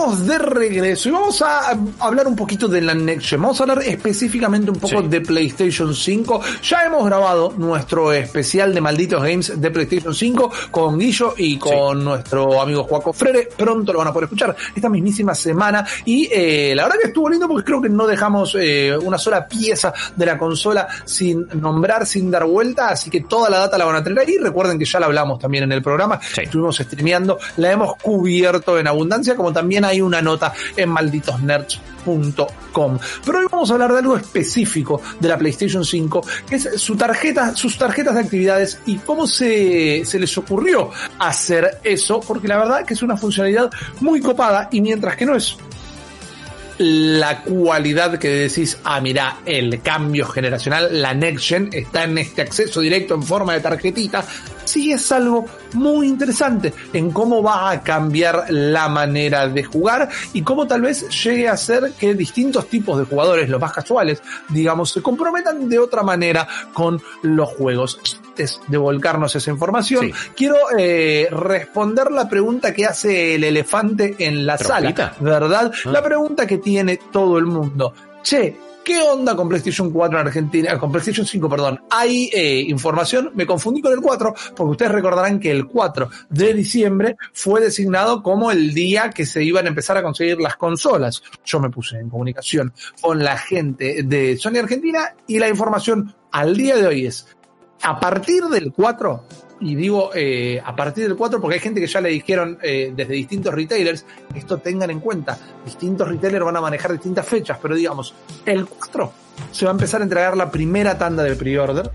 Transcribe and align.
Estamos 0.00 0.26
de 0.26 0.38
regreso 0.38 1.10
y 1.10 1.12
vamos 1.12 1.42
a 1.42 1.76
hablar 1.98 2.26
un 2.26 2.34
poquito 2.34 2.66
de 2.68 2.80
la 2.80 2.94
Next 2.94 3.26
Gen. 3.28 3.42
Vamos 3.42 3.60
a 3.60 3.64
hablar 3.64 3.82
específicamente 3.82 4.70
un 4.70 4.78
poco 4.78 5.02
Sí. 5.02 5.08
de 5.08 5.20
PlayStation 5.20 5.94
5. 5.94 6.40
Ya 6.62 6.84
hemos 6.86 7.04
grabado 7.04 7.52
nuestro 7.58 8.10
especial 8.10 8.72
de 8.72 8.80
malditos 8.80 9.22
games 9.22 9.60
de 9.60 9.70
PlayStation 9.70 10.14
5 10.14 10.50
con 10.70 10.98
Guillo 10.98 11.34
y 11.36 11.58
con 11.58 12.02
nuestro 12.02 12.62
amigo 12.62 12.84
Juaco 12.84 13.12
Frere. 13.12 13.50
Pronto 13.54 13.92
lo 13.92 13.98
van 13.98 14.08
a 14.08 14.12
poder 14.14 14.24
escuchar 14.24 14.56
esta 14.74 14.88
mismísima 14.88 15.34
semana. 15.34 15.86
Y 16.06 16.30
eh, 16.32 16.72
la 16.74 16.84
verdad 16.84 16.96
que 17.02 17.08
estuvo 17.08 17.28
lindo 17.28 17.46
porque 17.46 17.64
creo 17.66 17.82
que 17.82 17.90
no 17.90 18.06
dejamos 18.06 18.56
eh, 18.58 18.96
una 18.96 19.18
sola 19.18 19.46
pieza 19.46 19.92
de 20.16 20.24
la 20.24 20.38
consola 20.38 20.88
sin 21.04 21.46
nombrar, 21.60 22.06
sin 22.06 22.30
dar 22.30 22.46
vuelta. 22.46 22.88
Así 22.88 23.10
que 23.10 23.20
toda 23.20 23.50
la 23.50 23.58
data 23.58 23.76
la 23.76 23.84
van 23.84 23.96
a 23.96 24.02
tener 24.02 24.20
ahí. 24.20 24.38
Recuerden 24.38 24.78
que 24.78 24.86
ya 24.86 24.98
la 24.98 25.04
hablamos 25.04 25.38
también 25.38 25.64
en 25.64 25.72
el 25.72 25.82
programa. 25.82 26.18
Sí. 26.22 26.40
Estuvimos 26.44 26.78
streameando, 26.78 27.38
la 27.58 27.70
hemos 27.72 27.96
cubierto 27.96 28.78
en 28.78 28.86
abundancia, 28.86 29.36
como 29.36 29.52
también 29.52 29.89
hay 29.90 30.00
una 30.00 30.22
nota 30.22 30.52
en 30.76 30.88
malditosnerds.com. 30.88 32.98
Pero 33.24 33.38
hoy 33.38 33.46
vamos 33.50 33.70
a 33.70 33.74
hablar 33.74 33.92
de 33.92 33.98
algo 33.98 34.16
específico 34.16 35.02
de 35.18 35.28
la 35.28 35.36
PlayStation 35.36 35.84
5, 35.84 36.26
que 36.48 36.56
es 36.56 36.68
su 36.76 36.96
tarjeta, 36.96 37.54
sus 37.54 37.76
tarjetas 37.76 38.14
de 38.14 38.20
actividades 38.20 38.80
y 38.86 38.96
cómo 38.96 39.26
se, 39.26 40.04
se 40.04 40.18
les 40.18 40.36
ocurrió 40.38 40.90
hacer 41.18 41.80
eso, 41.84 42.20
porque 42.20 42.48
la 42.48 42.58
verdad 42.58 42.84
que 42.84 42.94
es 42.94 43.02
una 43.02 43.16
funcionalidad 43.16 43.70
muy 44.00 44.20
copada 44.20 44.68
y 44.72 44.80
mientras 44.80 45.16
que 45.16 45.26
no 45.26 45.36
es 45.36 45.56
la 46.82 47.42
cualidad 47.42 48.18
que 48.18 48.28
decís, 48.28 48.78
ah, 48.84 49.02
mira, 49.02 49.40
el 49.44 49.82
cambio 49.82 50.26
generacional, 50.26 51.02
la 51.02 51.12
Next 51.12 51.46
Gen 51.46 51.68
está 51.72 52.04
en 52.04 52.16
este 52.16 52.40
acceso 52.40 52.80
directo 52.80 53.14
en 53.14 53.22
forma 53.22 53.52
de 53.52 53.60
tarjetita, 53.60 54.24
sí 54.64 54.90
es 54.90 55.12
algo 55.12 55.44
muy 55.74 56.08
interesante 56.08 56.72
en 56.92 57.10
cómo 57.10 57.42
va 57.42 57.70
a 57.70 57.82
cambiar 57.82 58.46
la 58.50 58.88
manera 58.88 59.48
de 59.48 59.64
jugar 59.64 60.08
y 60.32 60.42
cómo 60.42 60.66
tal 60.66 60.82
vez 60.82 61.08
llegue 61.24 61.48
a 61.48 61.56
ser 61.56 61.92
que 61.98 62.14
distintos 62.14 62.66
tipos 62.68 62.98
de 62.98 63.04
jugadores, 63.04 63.48
los 63.48 63.60
más 63.60 63.72
casuales, 63.72 64.22
digamos, 64.48 64.90
se 64.90 65.02
comprometan 65.02 65.68
de 65.68 65.78
otra 65.78 66.02
manera 66.02 66.46
con 66.72 67.00
los 67.22 67.48
juegos. 67.50 67.98
Antes 68.30 68.60
de 68.68 68.78
volcarnos 68.78 69.34
esa 69.36 69.50
información, 69.50 70.06
Sí. 70.06 70.12
quiero 70.36 70.56
eh, 70.78 71.28
responder 71.30 72.10
la 72.10 72.28
pregunta 72.28 72.72
que 72.72 72.86
hace 72.86 73.34
el 73.34 73.44
elefante 73.44 74.14
en 74.18 74.46
la 74.46 74.56
¿Trompita? 74.56 75.14
sala, 75.14 75.16
¿verdad? 75.20 75.72
Ah. 75.84 75.90
La 75.90 76.02
pregunta 76.02 76.46
que 76.46 76.58
tiene 76.58 76.98
todo 77.10 77.38
el 77.38 77.46
mundo. 77.46 77.92
Che, 78.22 78.56
¿qué 78.84 79.00
onda 79.02 79.36
con 79.36 79.48
PlayStation 79.48 79.90
4 79.90 80.20
en 80.20 80.26
Argentina? 80.26 80.78
Con 80.78 80.90
PlayStation 80.90 81.26
5, 81.26 81.48
perdón. 81.48 81.80
¿Hay 81.90 82.30
eh, 82.32 82.60
información? 82.68 83.30
Me 83.34 83.46
confundí 83.46 83.80
con 83.80 83.92
el 83.92 84.00
4, 84.00 84.34
porque 84.56 84.70
ustedes 84.70 84.92
recordarán 84.92 85.40
que 85.40 85.50
el 85.50 85.66
4 85.66 86.08
de 86.28 86.54
diciembre 86.54 87.16
fue 87.32 87.60
designado 87.60 88.22
como 88.22 88.50
el 88.50 88.74
día 88.74 89.10
que 89.10 89.26
se 89.26 89.42
iban 89.42 89.66
a 89.66 89.68
empezar 89.68 89.96
a 89.96 90.02
conseguir 90.02 90.40
las 90.40 90.56
consolas. 90.56 91.22
Yo 91.44 91.60
me 91.60 91.70
puse 91.70 91.98
en 91.98 92.08
comunicación 92.08 92.72
con 93.00 93.22
la 93.22 93.36
gente 93.36 94.02
de 94.02 94.36
Sony 94.36 94.58
Argentina 94.58 95.14
y 95.26 95.38
la 95.38 95.48
información 95.48 96.14
al 96.32 96.56
día 96.56 96.76
de 96.76 96.86
hoy 96.86 97.06
es 97.06 97.26
a 97.82 97.98
partir 97.98 98.44
del 98.44 98.72
4, 98.72 99.24
y 99.60 99.74
digo 99.74 100.10
eh, 100.14 100.60
a 100.64 100.74
partir 100.74 101.04
del 101.04 101.16
4 101.16 101.40
porque 101.40 101.54
hay 101.54 101.60
gente 101.60 101.80
que 101.80 101.86
ya 101.86 102.00
le 102.00 102.10
dijeron 102.10 102.58
eh, 102.62 102.92
desde 102.94 103.14
distintos 103.14 103.54
retailers, 103.54 104.04
esto 104.34 104.58
tengan 104.58 104.90
en 104.90 105.00
cuenta, 105.00 105.38
distintos 105.64 106.08
retailers 106.08 106.44
van 106.44 106.56
a 106.56 106.60
manejar 106.60 106.92
distintas 106.92 107.26
fechas, 107.26 107.58
pero 107.60 107.74
digamos, 107.74 108.14
el 108.44 108.66
4 108.66 109.12
se 109.50 109.64
va 109.64 109.70
a 109.70 109.74
empezar 109.74 110.00
a 110.00 110.04
entregar 110.04 110.36
la 110.36 110.50
primera 110.50 110.98
tanda 110.98 111.22
de 111.22 111.36
pre-order, 111.36 111.90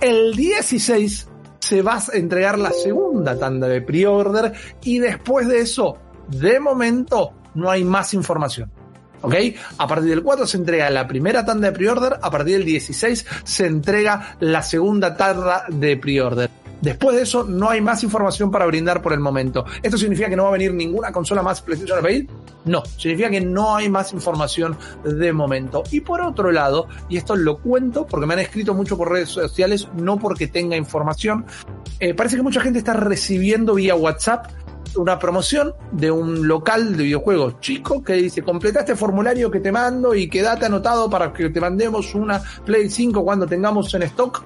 el 0.00 0.34
16 0.34 1.28
se 1.58 1.82
va 1.82 1.96
a 1.96 2.16
entregar 2.16 2.58
la 2.58 2.72
segunda 2.72 3.38
tanda 3.38 3.66
de 3.68 3.80
pre-order 3.80 4.52
y 4.82 4.98
después 4.98 5.48
de 5.48 5.60
eso, 5.60 5.98
de 6.28 6.60
momento, 6.60 7.32
no 7.54 7.70
hay 7.70 7.84
más 7.84 8.12
información. 8.14 8.70
¿Ok? 9.24 9.34
A 9.78 9.88
partir 9.88 10.10
del 10.10 10.22
4 10.22 10.46
se 10.46 10.58
entrega 10.58 10.90
la 10.90 11.08
primera 11.08 11.46
tanda 11.46 11.70
de 11.70 11.76
pre-order, 11.76 12.18
a 12.20 12.30
partir 12.30 12.58
del 12.58 12.66
16 12.66 13.24
se 13.42 13.66
entrega 13.66 14.36
la 14.40 14.62
segunda 14.62 15.16
tanda 15.16 15.64
de 15.68 15.96
pre-order. 15.96 16.50
Después 16.82 17.16
de 17.16 17.22
eso 17.22 17.44
no 17.44 17.70
hay 17.70 17.80
más 17.80 18.04
información 18.04 18.50
para 18.50 18.66
brindar 18.66 19.00
por 19.00 19.14
el 19.14 19.20
momento. 19.20 19.64
¿Esto 19.82 19.96
significa 19.96 20.28
que 20.28 20.36
no 20.36 20.42
va 20.42 20.50
a 20.50 20.52
venir 20.52 20.74
ninguna 20.74 21.10
consola 21.10 21.42
más 21.42 21.62
PlayStation 21.62 22.02
país? 22.02 22.26
No, 22.66 22.84
significa 22.84 23.30
que 23.30 23.40
no 23.40 23.74
hay 23.74 23.88
más 23.88 24.12
información 24.12 24.76
de 25.02 25.32
momento. 25.32 25.82
Y 25.90 26.02
por 26.02 26.20
otro 26.20 26.52
lado, 26.52 26.86
y 27.08 27.16
esto 27.16 27.36
lo 27.36 27.56
cuento 27.56 28.06
porque 28.06 28.26
me 28.26 28.34
han 28.34 28.40
escrito 28.40 28.74
mucho 28.74 28.98
por 28.98 29.10
redes 29.10 29.30
sociales, 29.30 29.88
no 29.94 30.18
porque 30.18 30.46
tenga 30.46 30.76
información, 30.76 31.46
eh, 32.00 32.12
parece 32.12 32.36
que 32.36 32.42
mucha 32.42 32.60
gente 32.60 32.80
está 32.80 32.92
recibiendo 32.92 33.76
vía 33.76 33.94
WhatsApp 33.94 34.48
una 34.96 35.18
promoción 35.18 35.74
de 35.92 36.10
un 36.10 36.46
local 36.46 36.96
de 36.96 37.04
videojuegos 37.04 37.60
chico 37.60 38.02
que 38.02 38.14
dice 38.14 38.42
completa 38.42 38.80
este 38.80 38.96
formulario 38.96 39.50
que 39.50 39.60
te 39.60 39.72
mando 39.72 40.14
y 40.14 40.28
quédate 40.28 40.66
anotado 40.66 41.08
para 41.10 41.32
que 41.32 41.50
te 41.50 41.60
mandemos 41.60 42.14
una 42.14 42.42
Play 42.64 42.88
5 42.88 43.24
cuando 43.24 43.46
tengamos 43.46 43.92
en 43.94 44.02
stock. 44.02 44.42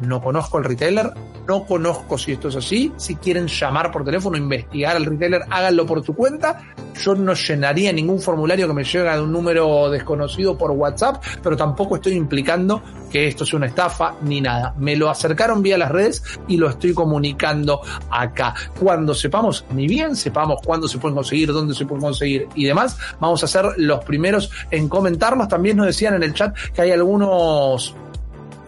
No 0.00 0.20
conozco 0.22 0.58
el 0.58 0.64
retailer, 0.64 1.12
no 1.46 1.64
conozco 1.64 2.16
si 2.16 2.32
esto 2.32 2.48
es 2.48 2.56
así. 2.56 2.92
Si 2.96 3.16
quieren 3.16 3.48
llamar 3.48 3.90
por 3.90 4.04
teléfono, 4.04 4.36
investigar 4.36 4.96
al 4.96 5.04
retailer, 5.04 5.42
háganlo 5.50 5.84
por 5.84 6.04
su 6.04 6.14
cuenta. 6.14 6.60
Yo 7.02 7.14
no 7.14 7.34
llenaría 7.34 7.92
ningún 7.92 8.20
formulario 8.20 8.66
que 8.68 8.74
me 8.74 8.84
llegue 8.84 9.10
de 9.10 9.20
un 9.20 9.32
número 9.32 9.90
desconocido 9.90 10.56
por 10.56 10.70
WhatsApp, 10.70 11.22
pero 11.42 11.56
tampoco 11.56 11.96
estoy 11.96 12.14
implicando 12.14 12.82
que 13.10 13.26
esto 13.26 13.44
sea 13.44 13.56
una 13.56 13.66
estafa 13.66 14.14
ni 14.22 14.40
nada. 14.40 14.74
Me 14.78 14.96
lo 14.96 15.10
acercaron 15.10 15.62
vía 15.62 15.76
las 15.76 15.90
redes 15.90 16.22
y 16.48 16.56
lo 16.56 16.68
estoy 16.68 16.94
comunicando 16.94 17.80
acá. 18.10 18.54
Cuando 18.78 19.14
sepamos, 19.14 19.64
ni 19.70 19.86
bien 19.86 20.16
sepamos 20.16 20.60
cuándo 20.64 20.88
se 20.88 20.98
pueden 20.98 21.16
conseguir, 21.16 21.52
dónde 21.52 21.74
se 21.74 21.84
pueden 21.84 22.02
conseguir 22.02 22.48
y 22.54 22.64
demás, 22.64 22.96
vamos 23.18 23.42
a 23.44 23.46
ser 23.46 23.66
los 23.76 24.04
primeros 24.04 24.50
en 24.70 24.88
comentarnos. 24.88 25.48
También 25.48 25.76
nos 25.76 25.86
decían 25.86 26.14
en 26.14 26.22
el 26.22 26.34
chat 26.34 26.56
que 26.72 26.82
hay 26.82 26.92
algunos 26.92 27.94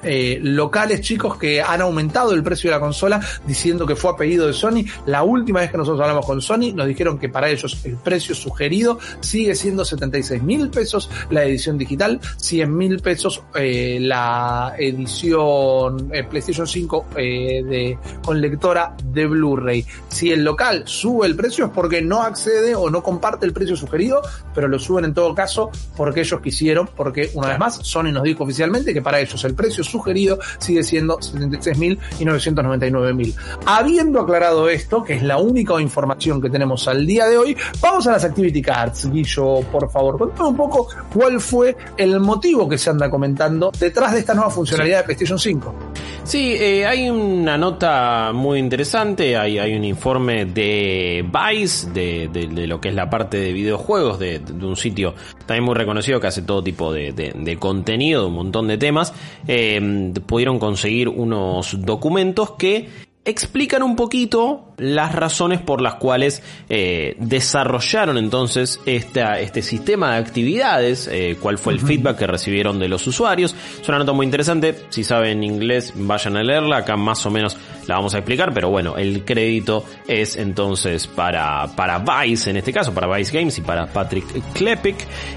eh, 0.02 0.38
locales 0.42 1.00
chicos 1.00 1.36
que 1.36 1.62
han 1.62 1.80
aumentado 1.80 2.32
el 2.32 2.42
precio 2.42 2.70
de 2.70 2.76
la 2.76 2.80
consola 2.80 3.20
diciendo 3.46 3.86
que 3.86 3.96
fue 3.96 4.10
a 4.10 4.16
pedido 4.16 4.46
de 4.46 4.52
Sony. 4.52 4.84
La 5.06 5.22
última 5.22 5.60
vez 5.60 5.70
que 5.70 5.78
nosotros 5.78 6.00
hablamos 6.00 6.26
con 6.26 6.40
Sony 6.40 6.72
nos 6.74 6.86
dijeron 6.86 7.18
que 7.18 7.28
para 7.28 7.48
ellos 7.48 7.78
el 7.84 7.96
precio 7.96 8.34
sugerido 8.34 8.98
sigue 9.20 9.54
siendo 9.54 9.84
76 9.84 10.42
mil 10.42 10.70
pesos 10.70 11.10
la 11.30 11.44
edición 11.44 11.78
digital, 11.78 12.20
100 12.36 12.76
mil 12.76 13.00
pesos 13.00 13.42
eh, 13.54 13.98
la 14.00 14.74
edición 14.78 16.10
eh, 16.12 16.24
PlayStation 16.24 16.66
5 16.66 17.06
eh, 17.16 17.62
de, 17.64 17.98
con 18.24 18.40
lectora 18.40 18.94
de 19.04 19.26
Blu-ray. 19.26 19.84
Si 20.08 20.30
el 20.30 20.44
local 20.44 20.82
sube 20.86 21.26
el 21.26 21.36
precio 21.36 21.66
es 21.66 21.70
porque 21.72 22.02
no 22.02 22.22
accede 22.22 22.74
o 22.74 22.90
no 22.90 23.02
comparte 23.02 23.46
el 23.46 23.52
precio 23.52 23.76
sugerido, 23.76 24.22
pero 24.54 24.68
lo 24.68 24.78
suben 24.78 25.04
en 25.04 25.14
todo 25.14 25.34
caso 25.34 25.70
porque 25.96 26.20
ellos 26.20 26.40
quisieron, 26.40 26.88
porque 26.96 27.30
una 27.34 27.48
vez 27.48 27.58
más 27.58 27.76
Sony 27.82 28.12
nos 28.12 28.22
dijo 28.22 28.44
oficialmente 28.44 28.92
que 28.92 29.02
para 29.02 29.20
ellos 29.20 29.42
el 29.44 29.54
precio 29.54 29.84
sugerido 29.92 30.38
sigue 30.58 30.82
siendo 30.82 31.18
76.000 31.18 31.98
y 32.18 32.24
999.000. 32.24 33.34
Habiendo 33.66 34.20
aclarado 34.20 34.68
esto, 34.68 35.02
que 35.02 35.14
es 35.14 35.22
la 35.22 35.38
única 35.38 35.80
información 35.80 36.40
que 36.40 36.50
tenemos 36.50 36.88
al 36.88 37.06
día 37.06 37.26
de 37.26 37.38
hoy, 37.38 37.56
vamos 37.80 38.06
a 38.06 38.12
las 38.12 38.24
Activity 38.24 38.62
Cards. 38.62 39.10
Guillo, 39.10 39.60
por 39.70 39.90
favor, 39.90 40.18
contame 40.18 40.48
un 40.48 40.56
poco 40.56 40.88
cuál 41.12 41.40
fue 41.40 41.76
el 41.96 42.18
motivo 42.20 42.68
que 42.68 42.78
se 42.78 42.90
anda 42.90 43.10
comentando 43.10 43.70
detrás 43.78 44.12
de 44.12 44.20
esta 44.20 44.34
nueva 44.34 44.50
funcionalidad 44.50 44.98
de 44.98 45.04
PlayStation 45.04 45.38
5. 45.38 45.74
Sí, 46.24 46.54
eh, 46.54 46.86
hay 46.86 47.10
una 47.10 47.58
nota 47.58 48.30
muy 48.32 48.60
interesante, 48.60 49.36
hay, 49.36 49.58
un 49.74 49.84
informe 49.84 50.44
de 50.44 51.24
Vice, 51.26 51.90
de, 51.90 52.66
lo 52.66 52.80
que 52.80 52.90
es 52.90 52.94
la 52.94 53.10
parte 53.10 53.38
de 53.38 53.52
videojuegos, 53.52 54.20
de, 54.20 54.40
un 54.62 54.76
sitio 54.76 55.14
también 55.46 55.64
muy 55.64 55.74
reconocido 55.74 56.20
que 56.20 56.28
hace 56.28 56.42
todo 56.42 56.62
tipo 56.62 56.92
de 56.92 57.56
contenido, 57.58 58.28
un 58.28 58.34
montón 58.34 58.68
de 58.68 58.78
temas. 58.78 59.12
Eh, 59.48 59.80
pudieron 60.26 60.58
conseguir 60.58 61.08
unos 61.08 61.84
documentos 61.84 62.52
que 62.52 62.88
explican 63.24 63.84
un 63.84 63.94
poquito 63.94 64.74
las 64.78 65.14
razones 65.14 65.60
por 65.60 65.80
las 65.80 65.94
cuales 65.94 66.42
eh, 66.68 67.14
desarrollaron 67.20 68.18
entonces 68.18 68.80
esta, 68.84 69.38
este 69.38 69.62
sistema 69.62 70.12
de 70.12 70.18
actividades, 70.18 71.08
eh, 71.10 71.36
cuál 71.40 71.56
fue 71.56 71.72
el 71.74 71.80
feedback 71.80 72.18
que 72.18 72.26
recibieron 72.26 72.80
de 72.80 72.88
los 72.88 73.06
usuarios. 73.06 73.54
Es 73.80 73.88
una 73.88 73.98
nota 73.98 74.12
muy 74.12 74.26
interesante, 74.26 74.74
si 74.88 75.04
saben 75.04 75.44
inglés 75.44 75.92
vayan 75.94 76.36
a 76.36 76.42
leerla, 76.42 76.78
acá 76.78 76.96
más 76.96 77.24
o 77.24 77.30
menos 77.30 77.56
la 77.86 77.94
vamos 77.94 78.14
a 78.14 78.18
explicar, 78.18 78.52
pero 78.52 78.70
bueno, 78.70 78.96
el 78.96 79.24
crédito 79.24 79.84
es 80.08 80.36
entonces 80.36 81.06
para, 81.06 81.68
para 81.76 82.00
Vice 82.00 82.50
en 82.50 82.56
este 82.56 82.72
caso, 82.72 82.92
para 82.92 83.06
Vice 83.16 83.36
Games 83.36 83.56
y 83.56 83.60
para 83.60 83.86
Patrick 83.86 84.26
Klepek. 84.52 84.96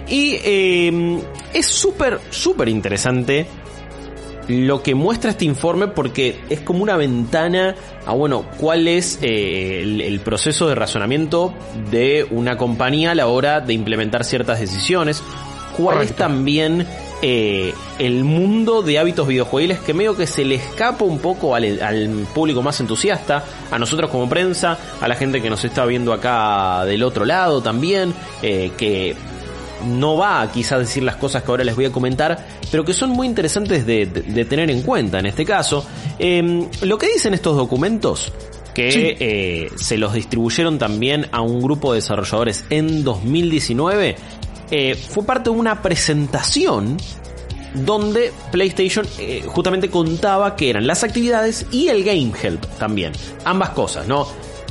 Y 0.09 0.37
eh, 0.43 1.21
es 1.53 1.67
súper, 1.67 2.19
súper 2.31 2.67
interesante 2.67 3.45
lo 4.47 4.83
que 4.83 4.95
muestra 4.95 5.31
este 5.31 5.45
informe 5.45 5.87
porque 5.87 6.39
es 6.49 6.61
como 6.61 6.83
una 6.83 6.97
ventana 6.97 7.75
a, 8.05 8.13
bueno, 8.13 8.45
cuál 8.57 8.87
es 8.87 9.19
eh, 9.21 9.81
el, 9.81 10.01
el 10.01 10.19
proceso 10.19 10.67
de 10.67 10.75
razonamiento 10.75 11.53
de 11.91 12.27
una 12.29 12.57
compañía 12.57 13.11
a 13.11 13.15
la 13.15 13.27
hora 13.27 13.61
de 13.61 13.73
implementar 13.73 14.23
ciertas 14.23 14.59
decisiones, 14.59 15.23
cuál 15.77 16.01
es 16.01 16.15
también 16.15 16.87
eh, 17.21 17.73
el 17.97 18.23
mundo 18.23 18.81
de 18.81 18.99
hábitos 18.99 19.27
videojuegos 19.27 19.79
que 19.79 19.93
medio 19.93 20.15
que 20.15 20.27
se 20.27 20.43
le 20.43 20.55
escapa 20.55 21.05
un 21.05 21.19
poco 21.19 21.55
al, 21.55 21.81
al, 21.81 22.09
público 22.33 22.61
más 22.61 22.79
entusiasta, 22.79 23.43
a 23.71 23.79
nosotros 23.79 24.09
como 24.09 24.27
prensa, 24.29 24.77
a 24.99 25.07
la 25.07 25.15
gente 25.15 25.41
que 25.41 25.49
nos 25.49 25.63
está 25.63 25.85
viendo 25.85 26.13
acá 26.13 26.85
del 26.85 27.03
otro 27.03 27.25
lado 27.25 27.61
también, 27.61 28.13
eh, 28.41 28.71
que 28.77 29.15
no 29.83 30.17
va 30.17 30.41
a 30.41 30.51
quizás 30.51 30.79
decir 30.79 31.03
las 31.03 31.15
cosas 31.15 31.43
que 31.43 31.51
ahora 31.51 31.63
les 31.63 31.75
voy 31.75 31.85
a 31.85 31.91
comentar, 31.91 32.45
pero 32.71 32.85
que 32.85 32.93
son 32.93 33.11
muy 33.11 33.27
interesantes 33.27 33.85
de, 33.85 34.05
de, 34.05 34.21
de 34.21 34.45
tener 34.45 34.69
en 34.69 34.81
cuenta 34.81 35.19
en 35.19 35.25
este 35.25 35.45
caso. 35.45 35.85
Eh, 36.17 36.67
lo 36.81 36.97
que 36.97 37.07
dicen 37.07 37.33
estos 37.33 37.55
documentos 37.57 38.31
que 38.75 38.91
sí. 38.91 38.99
eh, 39.19 39.69
se 39.77 39.97
los 39.97 40.13
distribuyeron 40.13 40.77
también 40.77 41.27
a 41.31 41.41
un 41.41 41.61
grupo 41.61 41.93
de 41.93 41.99
desarrolladores 42.01 42.65
en 42.69 43.03
2019, 43.03 44.15
eh, 44.69 44.95
fue 44.95 45.23
parte 45.23 45.49
de 45.49 45.55
una 45.55 45.81
presentación 45.81 46.97
donde 47.73 48.31
PlayStation 48.51 49.05
eh, 49.17 49.43
justamente 49.47 49.89
contaba 49.89 50.55
que 50.55 50.69
eran 50.69 50.85
las 50.87 51.03
actividades 51.03 51.65
y 51.71 51.87
el 51.87 52.03
Game 52.03 52.31
Help 52.41 52.65
también. 52.77 53.13
Ambas 53.43 53.71
cosas, 53.71 54.07
¿no? 54.07 54.27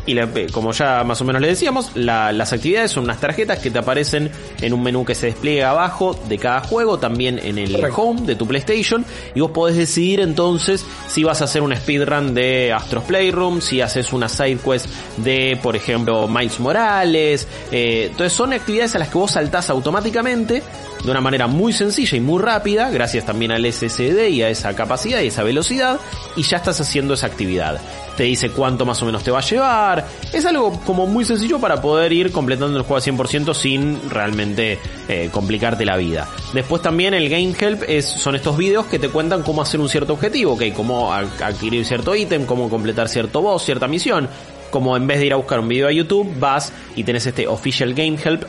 Y 0.06 0.14
la, 0.14 0.28
como 0.52 0.72
ya 0.72 1.02
más 1.04 1.20
o 1.20 1.24
menos 1.24 1.40
le 1.40 1.48
decíamos, 1.48 1.92
la, 1.94 2.32
las 2.32 2.52
actividades 2.52 2.90
son 2.90 3.04
unas 3.04 3.20
tarjetas 3.20 3.58
que 3.58 3.70
te 3.70 3.78
aparecen 3.78 4.30
en 4.60 4.72
un 4.72 4.82
menú 4.82 5.04
que 5.04 5.14
se 5.14 5.26
despliega 5.26 5.70
abajo 5.70 6.18
de 6.28 6.38
cada 6.38 6.60
juego, 6.60 6.98
también 6.98 7.38
en 7.38 7.58
el 7.58 7.72
Correcto. 7.72 8.02
home 8.02 8.20
de 8.22 8.36
tu 8.36 8.46
PlayStation, 8.46 9.04
y 9.34 9.40
vos 9.40 9.50
podés 9.52 9.76
decidir 9.76 10.20
entonces 10.20 10.84
si 11.08 11.24
vas 11.24 11.40
a 11.40 11.44
hacer 11.44 11.62
un 11.62 11.74
speedrun 11.74 12.34
de 12.34 12.72
Astros 12.72 13.04
Playroom, 13.04 13.60
si 13.60 13.80
haces 13.80 14.12
una 14.12 14.28
side 14.28 14.58
quest 14.58 14.86
de, 15.18 15.58
por 15.62 15.76
ejemplo, 15.76 16.28
Miles 16.28 16.60
Morales. 16.60 17.48
Eh, 17.72 18.08
entonces 18.10 18.32
son 18.32 18.52
actividades 18.52 18.94
a 18.94 18.98
las 18.98 19.08
que 19.08 19.18
vos 19.18 19.30
saltás 19.30 19.70
automáticamente 19.70 20.62
de 21.04 21.10
una 21.10 21.20
manera 21.20 21.46
muy 21.46 21.72
sencilla 21.72 22.16
y 22.16 22.20
muy 22.20 22.42
rápida, 22.42 22.90
gracias 22.90 23.26
también 23.26 23.52
al 23.52 23.70
SSD 23.70 24.28
y 24.30 24.42
a 24.42 24.48
esa 24.48 24.74
capacidad 24.74 25.20
y 25.20 25.26
esa 25.26 25.42
velocidad, 25.42 26.00
y 26.34 26.42
ya 26.42 26.56
estás 26.56 26.80
haciendo 26.80 27.14
esa 27.14 27.26
actividad. 27.26 27.78
Te 28.16 28.22
dice 28.22 28.50
cuánto 28.50 28.86
más 28.86 29.02
o 29.02 29.06
menos 29.06 29.22
te 29.22 29.30
va 29.30 29.40
a 29.40 29.42
llevar. 29.42 30.06
Es 30.32 30.46
algo 30.46 30.80
como 30.86 31.06
muy 31.06 31.24
sencillo 31.24 31.58
para 31.58 31.82
poder 31.82 32.12
ir 32.12 32.32
completando 32.32 32.76
el 32.78 32.84
juego 32.84 32.96
al 32.96 33.02
100% 33.02 33.54
sin 33.54 34.08
realmente 34.08 34.78
eh, 35.08 35.28
complicarte 35.30 35.84
la 35.84 35.96
vida. 35.96 36.28
Después 36.52 36.80
también 36.80 37.12
el 37.12 37.28
Game 37.28 37.54
Help 37.58 37.82
es, 37.86 38.06
son 38.06 38.34
estos 38.34 38.56
videos 38.56 38.86
que 38.86 38.98
te 38.98 39.08
cuentan 39.08 39.42
cómo 39.42 39.60
hacer 39.60 39.80
un 39.80 39.88
cierto 39.88 40.14
objetivo, 40.14 40.52
ok, 40.52 40.62
cómo 40.74 41.12
adquirir 41.12 41.84
cierto 41.84 42.14
ítem, 42.14 42.46
cómo 42.46 42.70
completar 42.70 43.08
cierto 43.08 43.42
boss, 43.42 43.64
cierta 43.64 43.88
misión. 43.88 44.28
Como 44.70 44.96
en 44.96 45.06
vez 45.06 45.18
de 45.18 45.26
ir 45.26 45.32
a 45.32 45.36
buscar 45.36 45.60
un 45.60 45.68
video 45.68 45.86
a 45.86 45.92
YouTube, 45.92 46.32
vas 46.38 46.72
y 46.96 47.04
tenés 47.04 47.26
este 47.26 47.46
Official 47.46 47.94
Game 47.94 48.16
Help 48.22 48.44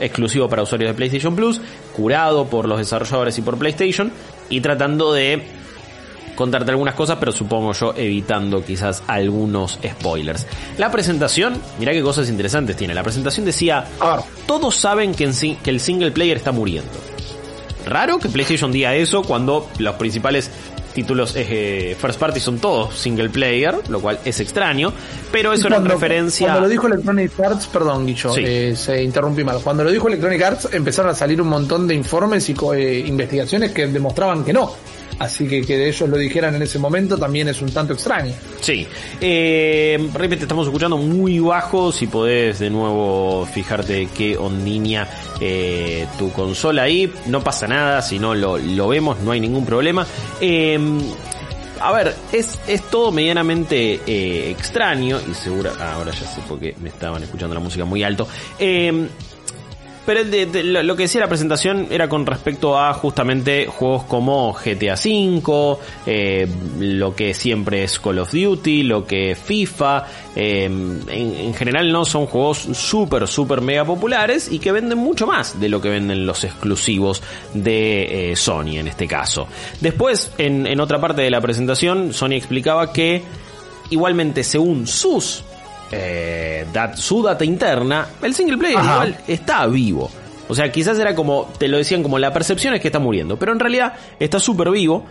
exclusivo 0.00 0.48
para 0.48 0.62
usuarios 0.62 0.90
de 0.90 0.94
PlayStation 0.94 1.36
Plus, 1.36 1.60
curado 2.00 2.46
por 2.46 2.66
los 2.66 2.78
desarrolladores 2.78 3.36
y 3.36 3.42
por 3.42 3.58
PlayStation, 3.58 4.10
y 4.48 4.62
tratando 4.62 5.12
de 5.12 5.42
contarte 6.34 6.70
algunas 6.70 6.94
cosas, 6.94 7.18
pero 7.20 7.30
supongo 7.30 7.74
yo 7.74 7.92
evitando 7.94 8.64
quizás 8.64 9.02
algunos 9.06 9.78
spoilers. 9.86 10.46
La 10.78 10.90
presentación, 10.90 11.60
mira 11.78 11.92
qué 11.92 12.00
cosas 12.02 12.30
interesantes 12.30 12.76
tiene. 12.76 12.94
La 12.94 13.02
presentación 13.02 13.44
decía, 13.44 13.84
todos 14.46 14.76
saben 14.76 15.14
que, 15.14 15.24
en, 15.24 15.56
que 15.56 15.68
el 15.68 15.80
single 15.80 16.12
player 16.12 16.38
está 16.38 16.52
muriendo. 16.52 16.90
Raro 17.84 18.18
que 18.18 18.30
PlayStation 18.30 18.72
diga 18.72 18.94
eso 18.94 19.22
cuando 19.22 19.68
los 19.78 19.96
principales 19.96 20.50
títulos 20.92 21.34
eh, 21.36 21.96
first 21.98 22.18
party 22.18 22.40
son 22.40 22.58
todos 22.58 22.94
single 22.94 23.30
player, 23.30 23.76
lo 23.88 24.00
cual 24.00 24.18
es 24.24 24.40
extraño, 24.40 24.92
pero 25.30 25.52
eso 25.52 25.68
era 25.68 25.76
en 25.76 25.84
referencia. 25.84 26.46
Cuando 26.46 26.60
lo 26.62 26.68
dijo 26.68 26.86
Electronic 26.86 27.40
Arts, 27.40 27.66
perdón, 27.66 28.06
Guicho, 28.06 28.32
sí. 28.32 28.42
eh, 28.44 28.74
se 28.76 29.02
interrumpí 29.02 29.44
mal. 29.44 29.60
Cuando 29.62 29.84
lo 29.84 29.90
dijo 29.90 30.08
Electronic 30.08 30.42
Arts, 30.42 30.68
empezaron 30.72 31.12
a 31.12 31.14
salir 31.14 31.40
un 31.40 31.48
montón 31.48 31.86
de 31.86 31.94
informes 31.94 32.48
y 32.48 32.56
eh, 32.74 33.04
investigaciones 33.06 33.72
que 33.72 33.86
demostraban 33.86 34.44
que 34.44 34.52
no. 34.52 34.72
Así 35.18 35.46
que 35.46 35.62
que 35.62 35.88
ellos 35.88 36.08
lo 36.08 36.16
dijeran 36.16 36.54
en 36.54 36.62
ese 36.62 36.78
momento 36.78 37.18
también 37.18 37.48
es 37.48 37.60
un 37.60 37.70
tanto 37.72 37.92
extraño. 37.92 38.32
Sí. 38.60 38.86
Eh, 39.20 40.10
repite, 40.14 40.42
estamos 40.42 40.66
escuchando 40.66 40.96
muy 40.96 41.38
bajo. 41.38 41.92
Si 41.92 42.06
podés 42.06 42.58
de 42.58 42.70
nuevo 42.70 43.46
fijarte 43.52 44.08
qué 44.16 44.36
ondinea 44.36 45.08
eh, 45.40 46.06
tu 46.18 46.32
consola 46.32 46.82
ahí. 46.82 47.12
No 47.26 47.42
pasa 47.42 47.66
nada, 47.66 48.02
si 48.02 48.18
no 48.18 48.34
lo, 48.34 48.56
lo 48.58 48.88
vemos, 48.88 49.20
no 49.20 49.32
hay 49.32 49.40
ningún 49.40 49.66
problema. 49.66 50.06
Eh, 50.40 50.78
a 51.80 51.92
ver, 51.92 52.14
es, 52.32 52.58
es 52.66 52.82
todo 52.90 53.10
medianamente 53.10 54.00
eh, 54.06 54.50
extraño 54.50 55.18
y 55.30 55.34
seguro... 55.34 55.72
Ah, 55.80 55.94
ahora 55.94 56.12
ya 56.12 56.26
sé 56.26 56.40
por 56.46 56.60
qué 56.60 56.74
me 56.80 56.90
estaban 56.90 57.22
escuchando 57.22 57.54
la 57.54 57.60
música 57.60 57.84
muy 57.86 58.02
alto. 58.02 58.28
Eh, 58.58 59.08
pero 60.06 60.22
lo 60.24 60.96
que 60.96 61.02
decía 61.04 61.20
la 61.20 61.28
presentación 61.28 61.86
era 61.90 62.08
con 62.08 62.26
respecto 62.26 62.78
a 62.78 62.92
justamente 62.94 63.66
juegos 63.66 64.04
como 64.04 64.52
GTA 64.52 64.94
V, 64.94 65.78
eh, 66.06 66.48
lo 66.78 67.14
que 67.14 67.34
siempre 67.34 67.84
es 67.84 67.98
Call 68.00 68.18
of 68.18 68.32
Duty, 68.32 68.82
lo 68.82 69.06
que 69.06 69.36
FIFA, 69.36 70.06
eh, 70.34 70.64
en, 70.64 71.02
en, 71.08 71.54
general 71.54 71.92
no 71.92 72.04
son 72.04 72.26
juegos 72.26 72.58
súper, 72.72 73.28
súper 73.28 73.60
mega 73.60 73.84
populares 73.84 74.50
y 74.50 74.58
que 74.58 74.72
venden 74.72 74.98
mucho 74.98 75.26
más 75.26 75.60
de 75.60 75.68
lo 75.68 75.80
que 75.80 75.90
venden 75.90 76.26
los 76.26 76.44
exclusivos 76.44 77.22
de 77.52 78.32
eh, 78.32 78.36
Sony 78.36 78.78
en 78.78 78.88
este 78.88 79.06
caso. 79.06 79.46
Después, 79.80 80.32
en 80.38 80.80
otra 80.80 81.00
parte 81.00 81.22
de 81.22 81.30
la 81.30 81.40
presentación, 81.40 82.12
Sony 82.12 82.32
explicaba 82.32 82.92
que 82.92 83.22
igualmente 83.90 84.44
según 84.44 84.86
sus 84.86 85.44
eh, 85.90 86.66
dat, 86.72 86.96
su 86.96 87.22
data 87.22 87.44
interna, 87.44 88.06
el 88.22 88.34
single 88.34 88.58
player 88.58 88.78
Ajá. 88.78 88.92
igual 88.92 89.18
está 89.26 89.66
vivo. 89.66 90.10
O 90.48 90.54
sea, 90.54 90.70
quizás 90.72 90.98
era 90.98 91.14
como, 91.14 91.48
te 91.58 91.68
lo 91.68 91.76
decían 91.76 92.02
como 92.02 92.18
la 92.18 92.32
percepción 92.32 92.74
es 92.74 92.80
que 92.80 92.88
está 92.88 92.98
muriendo, 92.98 93.38
pero 93.38 93.52
en 93.52 93.60
realidad 93.60 93.94
está 94.18 94.40
súper 94.40 94.70
vivo 94.70 95.04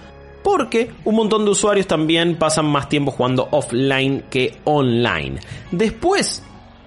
porque 0.44 0.92
un 1.06 1.16
montón 1.16 1.46
de 1.46 1.52
usuarios 1.52 1.88
también 1.88 2.38
pasan 2.38 2.66
más 2.66 2.90
tiempo 2.90 3.12
jugando 3.12 3.48
offline 3.52 4.26
que 4.30 4.58
online. 4.66 5.40
Después, 5.72 6.44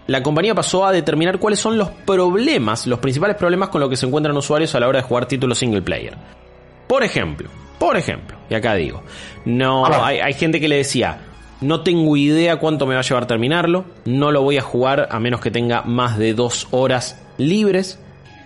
la 0.06 0.22
compañía 0.22 0.54
pasó 0.54 0.84
a 0.84 0.92
determinar 0.92 1.38
cuáles 1.38 1.60
son 1.60 1.78
los 1.78 1.90
problemas, 1.90 2.86
los 2.86 2.98
principales 2.98 3.36
problemas 3.36 3.68
con 3.68 3.80
los 3.80 3.88
que 3.88 3.96
se 3.96 4.06
encuentran 4.06 4.36
usuarios 4.36 4.74
a 4.74 4.80
la 4.80 4.88
hora 4.88 4.98
de 5.00 5.04
jugar 5.04 5.26
títulos 5.26 5.58
single 5.58 5.82
player. 5.82 6.16
Por 6.86 7.02
ejemplo, 7.02 7.48
por 7.78 7.96
ejemplo, 7.96 8.36
y 8.50 8.54
acá 8.54 8.74
digo, 8.74 9.02
no, 9.44 9.86
hay, 9.86 10.18
hay 10.18 10.34
gente 10.34 10.60
que 10.60 10.68
le 10.68 10.76
decía, 10.76 11.31
no 11.62 11.82
tengo 11.82 12.16
idea 12.16 12.56
cuánto 12.56 12.86
me 12.86 12.94
va 12.94 13.00
a 13.00 13.04
llevar 13.04 13.26
terminarlo. 13.26 13.84
No 14.04 14.30
lo 14.30 14.42
voy 14.42 14.58
a 14.58 14.62
jugar 14.62 15.08
a 15.10 15.18
menos 15.20 15.40
que 15.40 15.50
tenga 15.50 15.82
más 15.82 16.18
de 16.18 16.34
dos 16.34 16.68
horas 16.70 17.20
libres. 17.38 17.98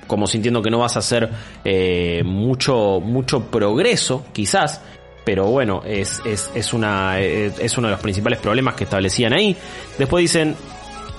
Como 0.07 0.27
sintiendo 0.27 0.63
que 0.63 0.71
no 0.71 0.79
vas 0.79 0.97
a 0.97 1.01
hacer 1.01 1.31
eh, 1.65 2.23
mucho, 2.25 3.01
mucho 3.01 3.47
progreso, 3.47 4.25
quizás. 4.33 4.81
Pero 5.25 5.47
bueno, 5.47 5.83
es, 5.85 6.23
es, 6.25 6.51
es, 6.55 6.73
una, 6.73 7.19
es 7.21 7.77
uno 7.77 7.89
de 7.89 7.93
los 7.93 8.01
principales 8.01 8.39
problemas 8.39 8.75
que 8.75 8.85
establecían 8.85 9.33
ahí. 9.33 9.57
Después 9.99 10.23
dicen, 10.23 10.55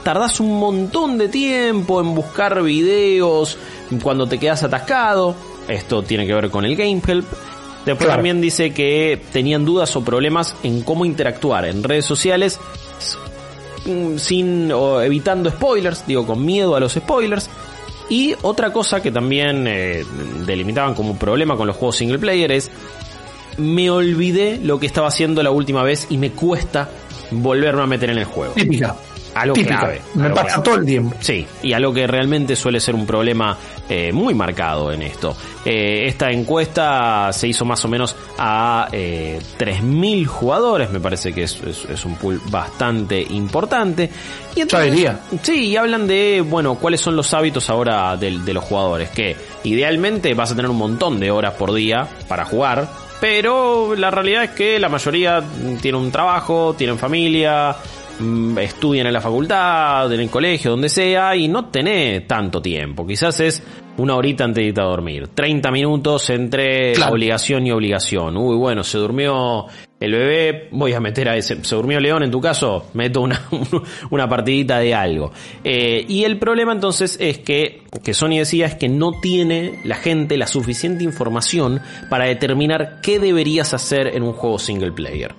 tardás 0.04 0.40
un 0.40 0.58
montón 0.58 1.18
de 1.18 1.28
tiempo 1.28 2.00
en 2.00 2.16
buscar 2.16 2.64
videos 2.64 3.58
cuando 4.02 4.26
te 4.26 4.38
quedas 4.38 4.64
atascado. 4.64 5.36
Esto 5.68 6.04
tiene 6.04 6.26
que 6.26 6.34
ver 6.34 6.50
con 6.50 6.64
el 6.64 6.78
Game 6.78 7.02
Help. 7.06 7.26
Después 7.88 8.06
claro. 8.06 8.18
también 8.18 8.42
dice 8.42 8.74
que 8.74 9.18
tenían 9.32 9.64
dudas 9.64 9.96
o 9.96 10.04
problemas 10.04 10.58
en 10.62 10.82
cómo 10.82 11.06
interactuar 11.06 11.64
en 11.64 11.84
redes 11.84 12.04
sociales 12.04 12.60
sin 14.18 14.74
o 14.74 15.00
evitando 15.02 15.50
spoilers, 15.50 16.06
digo 16.06 16.28
con 16.28 16.46
miedo 16.46 16.76
a 16.76 16.82
los 16.82 16.92
spoilers. 16.96 17.50
Y 18.10 18.36
otra 18.42 18.74
cosa 18.74 19.02
que 19.02 19.10
también 19.10 19.66
eh, 19.68 20.04
delimitaban 20.46 20.96
como 20.96 21.12
un 21.12 21.18
problema 21.18 21.56
con 21.56 21.66
los 21.66 21.78
juegos 21.78 21.96
single 21.96 22.20
player 22.20 22.52
es 22.52 22.70
me 23.58 23.90
olvidé 23.90 24.60
lo 24.62 24.82
que 24.82 24.86
estaba 24.86 25.08
haciendo 25.08 25.42
la 25.42 25.52
última 25.52 25.82
vez 25.82 26.08
y 26.10 26.18
me 26.18 26.32
cuesta 26.32 26.90
volverme 27.32 27.84
a 27.84 27.88
meter 27.88 28.10
en 28.10 28.18
el 28.18 28.26
juego. 28.26 28.54
Típica. 28.54 28.98
Algo 29.42 29.54
Típica. 29.54 29.80
clave. 29.80 30.02
Me 30.16 30.24
algo 30.26 30.36
pasa 30.36 30.48
clave. 30.48 30.64
todo 30.64 30.76
el 30.76 30.86
tiempo. 30.86 31.16
Sí, 31.20 31.48
y 31.64 31.74
algo 31.74 31.94
que 31.94 32.08
realmente 32.08 32.56
suele 32.56 32.80
ser 32.80 32.96
un 32.96 33.06
problema 33.06 33.58
eh, 33.90 34.12
muy 34.12 34.34
marcado 34.34 34.92
en 34.92 35.02
esto. 35.02 35.36
Eh, 35.66 36.06
esta 36.08 36.30
encuesta 36.32 37.32
se 37.32 37.48
hizo 37.48 37.66
más 37.66 37.84
o 37.86 37.88
menos 37.88 38.16
a 38.38 38.88
eh, 38.92 39.40
3.000 39.58 40.26
jugadores, 40.26 40.90
me 40.90 41.00
parece 41.00 41.34
que 41.34 41.44
es, 41.44 41.60
es, 41.62 41.86
es, 41.86 42.06
un 42.06 42.16
pool 42.16 42.42
bastante 42.50 43.22
importante. 43.22 44.10
Y 44.56 44.62
entonces, 44.62 44.92
diría. 44.92 45.20
Sí, 45.42 45.68
y 45.68 45.78
hablan 45.78 46.08
de, 46.08 46.44
bueno, 46.48 46.76
cuáles 46.76 47.02
son 47.02 47.16
los 47.16 47.34
hábitos 47.34 47.70
ahora 47.70 48.18
de, 48.18 48.40
de 48.40 48.54
los 48.54 48.64
jugadores, 48.64 49.10
que 49.10 49.36
idealmente 49.64 50.34
vas 50.34 50.52
a 50.52 50.56
tener 50.56 50.72
un 50.72 50.78
montón 50.78 51.20
de 51.20 51.32
horas 51.32 51.54
por 51.54 51.74
día 51.74 52.08
para 52.28 52.46
jugar, 52.46 52.88
pero 53.20 53.96
la 53.96 54.12
realidad 54.12 54.44
es 54.44 54.50
que 54.52 54.80
la 54.80 54.90
mayoría 54.90 55.44
tiene 55.82 55.98
un 55.98 56.12
trabajo, 56.12 56.76
tienen 56.78 56.98
familia, 56.98 57.76
estudian 58.60 59.08
en 59.08 59.14
la 59.14 59.22
facultad, 59.22 60.12
en 60.12 60.20
el 60.20 60.30
colegio, 60.30 60.72
donde 60.72 60.90
sea, 60.90 61.36
y 61.36 61.48
no 61.48 61.66
tenés 61.66 62.28
tanto 62.28 62.62
tiempo. 62.62 63.06
Quizás 63.06 63.40
es 63.40 63.64
una 63.98 64.16
horita 64.16 64.44
antes 64.44 64.64
de 64.64 64.68
irte 64.70 64.82
a 64.82 64.86
dormir. 64.86 65.30
30 65.34 65.72
minutos 65.72 66.30
entre 66.30 66.94
claro. 66.94 67.14
obligación 67.14 67.66
y 67.66 67.72
obligación. 67.72 68.38
Uy, 68.38 68.56
bueno, 68.56 68.84
se 68.84 68.98
durmió 68.98 69.66
el 70.00 70.12
bebé, 70.12 70.70
voy 70.72 70.94
a 70.94 71.00
meter 71.00 71.30
a 71.30 71.36
ese, 71.36 71.64
se 71.64 71.76
durmió 71.76 72.00
León 72.00 72.22
en 72.22 72.30
tu 72.30 72.40
caso, 72.40 72.86
meto 72.94 73.22
una, 73.22 73.48
una 74.12 74.30
partidita 74.30 74.80
de 74.80 74.94
algo. 74.94 75.32
Eh, 75.64 76.06
y 76.08 76.24
el 76.24 76.38
problema 76.38 76.74
entonces 76.74 77.18
es 77.20 77.40
que, 77.40 77.84
que 78.04 78.14
Sony 78.14 78.38
decía 78.38 78.68
es 78.68 78.76
que 78.76 78.90
no 78.90 79.12
tiene 79.20 79.80
la 79.84 79.96
gente 79.96 80.38
la 80.38 80.48
suficiente 80.48 81.04
información 81.04 81.82
para 82.10 82.26
determinar 82.26 83.02
qué 83.02 83.20
deberías 83.20 83.74
hacer 83.74 84.16
en 84.16 84.24
un 84.24 84.34
juego 84.34 84.60
single 84.60 84.92
player 84.92 85.34